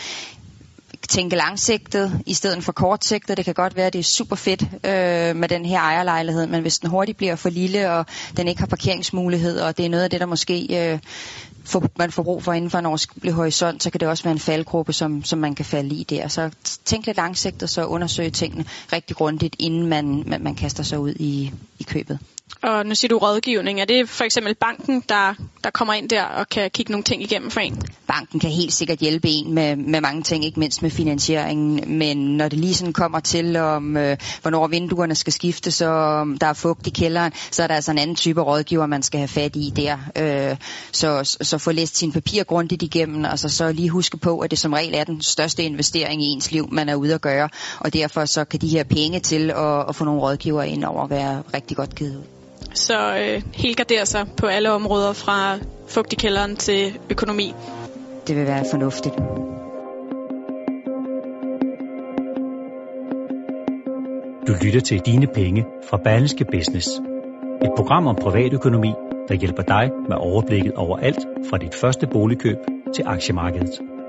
tænke 1.11 1.37
langsigtet 1.37 2.21
i 2.27 2.35
stedet 2.35 2.65
for 2.65 2.73
kortsigtet. 2.73 3.37
Det 3.37 3.45
kan 3.45 3.55
godt 3.55 3.77
være, 3.77 3.87
at 3.87 3.93
det 3.93 3.99
er 3.99 4.03
super 4.03 4.37
fedt 4.37 4.63
øh, 4.63 5.37
med 5.37 5.49
den 5.49 5.65
her 5.65 5.81
ejerlejlighed, 5.81 6.47
men 6.47 6.61
hvis 6.61 6.79
den 6.79 6.91
hurtigt 6.91 7.19
bliver 7.19 7.37
for 7.37 7.49
lille, 7.49 7.91
og 7.91 8.07
den 8.37 8.49
ikke 8.49 8.61
har 8.61 8.67
parkeringsmulighed, 8.67 9.61
og 9.61 9.77
det 9.77 9.85
er 9.85 9.91
noget 9.91 10.05
af 10.05 10.11
det, 10.11 10.21
der 10.21 10.27
måske 10.27 10.93
øh, 10.93 10.99
for, 11.65 11.85
man 11.99 12.13
får 12.13 12.23
brug 12.23 12.43
for 12.43 12.53
inden 12.53 12.71
for 12.71 12.79
en 12.79 12.87
overskuelig 12.87 13.33
horisont, 13.33 13.83
så 13.83 13.91
kan 13.91 14.01
det 14.01 14.09
også 14.09 14.25
være 14.25 14.33
en 14.33 14.39
faldgruppe, 14.39 14.93
som, 14.93 15.25
som 15.25 15.39
man 15.39 15.55
kan 15.55 15.65
falde 15.65 15.95
i 15.95 16.05
der. 16.05 16.29
Så 16.29 16.51
tænk 16.85 17.07
lidt 17.07 17.17
langsigtet, 17.17 17.71
så 17.71 17.85
undersøg 17.85 18.33
tingene 18.33 18.65
rigtig 18.93 19.17
grundigt, 19.17 19.57
inden 19.59 19.87
man, 19.87 20.23
man, 20.27 20.43
man 20.43 20.55
kaster 20.55 20.83
sig 20.83 20.99
ud 20.99 21.15
i, 21.15 21.53
i 21.79 21.83
købet. 21.83 22.19
Og 22.63 22.87
nu 22.87 22.95
siger 22.95 23.09
du 23.09 23.19
rådgivning. 23.19 23.81
Er 23.81 23.85
det 23.85 24.09
for 24.09 24.25
eksempel 24.25 24.55
banken, 24.55 25.05
der, 25.09 25.35
der 25.65 25.71
kommer 25.71 25.95
ind 25.95 26.09
der 26.09 26.23
og 26.23 26.49
kan 26.49 26.71
kigge 26.71 26.93
nogle 26.93 27.05
ting 27.05 27.23
igennem 27.23 27.51
for 27.51 27.61
en? 27.61 27.83
Banken 28.07 28.41
kan 28.41 28.51
helt 28.51 28.73
sikkert 28.73 28.99
hjælpe 28.99 29.29
en 29.29 29.55
med, 29.55 29.77
med 29.77 30.01
mange 30.01 30.23
ting, 30.23 30.45
ikke 30.45 30.61
mindst 30.61 30.83
med 30.83 30.91
finansieringen. 30.91 31.99
Men 31.99 32.17
når 32.37 32.49
det 32.49 32.59
lige 32.59 32.75
sådan 32.75 32.93
kommer 32.93 33.21
til, 33.21 33.57
om 33.57 33.97
øh, 33.97 34.17
hvornår 34.43 34.67
vinduerne 34.67 35.15
skal 35.15 35.33
skifte, 35.33 35.71
så 35.71 35.87
om 35.91 36.39
der 36.39 36.47
er 36.47 36.53
fugt 36.53 36.87
i 36.87 36.91
kælderen, 36.91 37.33
så 37.51 37.63
er 37.63 37.67
der 37.67 37.75
altså 37.75 37.91
en 37.91 37.99
anden 37.99 38.17
type 38.17 38.41
rådgiver, 38.41 38.87
man 38.87 39.03
skal 39.03 39.19
have 39.19 39.29
fat 39.29 39.57
i 39.57 39.73
der. 39.77 39.99
Øh, 40.17 40.57
så, 40.93 41.37
så 41.41 41.59
få 41.59 41.73
læst 41.73 41.97
sine 41.97 42.13
papirer 42.13 42.45
grundigt 42.45 42.83
igennem, 42.83 43.25
altså 43.25 43.49
så 43.49 43.73
lige 43.73 43.89
huske 43.89 44.17
på, 44.17 44.39
at 44.39 44.51
det 44.51 44.59
som 44.59 44.73
regel 44.73 44.95
er 44.95 45.05
den 45.05 45.23
største 45.23 45.63
investering 45.63 46.23
i 46.23 46.27
ens 46.27 46.53
liv, 46.53 46.69
man 46.73 46.89
er 46.89 46.95
ude 46.95 47.15
at 47.15 47.21
gøre. 47.21 47.49
Og 47.79 47.93
derfor 47.93 48.25
så 48.25 48.45
kan 48.45 48.61
de 48.61 48.69
her 48.69 48.85
penge 48.85 49.21
til 49.21 49.51
at, 49.51 49.89
at 49.89 49.97
få 49.97 50.05
nogle 50.05 50.21
rådgiver 50.21 50.63
ind 50.63 50.85
over 50.85 51.07
være 51.07 51.43
rigtig 51.55 51.77
godt 51.77 51.95
givet 51.95 52.17
ud 52.17 52.40
så 52.75 53.17
øh, 53.17 53.43
helt 53.55 53.77
gardere 53.77 54.07
sig 54.07 54.27
på 54.37 54.47
alle 54.47 54.73
områder 54.73 55.13
fra 55.13 55.59
fugt 55.89 56.13
i 56.13 56.17
kælderen 56.17 56.57
til 56.57 56.99
økonomi. 57.11 57.55
Det 58.27 58.37
vil 58.37 58.47
være 58.47 58.65
fornuftigt. 58.71 59.15
Du 64.47 64.53
lytter 64.65 64.81
til 64.81 65.01
Dine 65.01 65.27
Penge 65.27 65.67
fra 65.91 65.97
Berlingske 65.97 66.45
Business. 66.45 66.89
Et 67.63 67.71
program 67.77 68.07
om 68.07 68.17
privatøkonomi, 68.17 68.93
der 69.29 69.35
hjælper 69.35 69.63
dig 69.63 69.91
med 70.09 70.17
overblikket 70.17 70.73
over 70.73 70.99
alt 70.99 71.27
fra 71.51 71.59
dit 71.59 71.75
første 71.75 72.07
boligkøb 72.07 72.57
til 72.95 73.05
aktiemarkedet. 73.07 74.00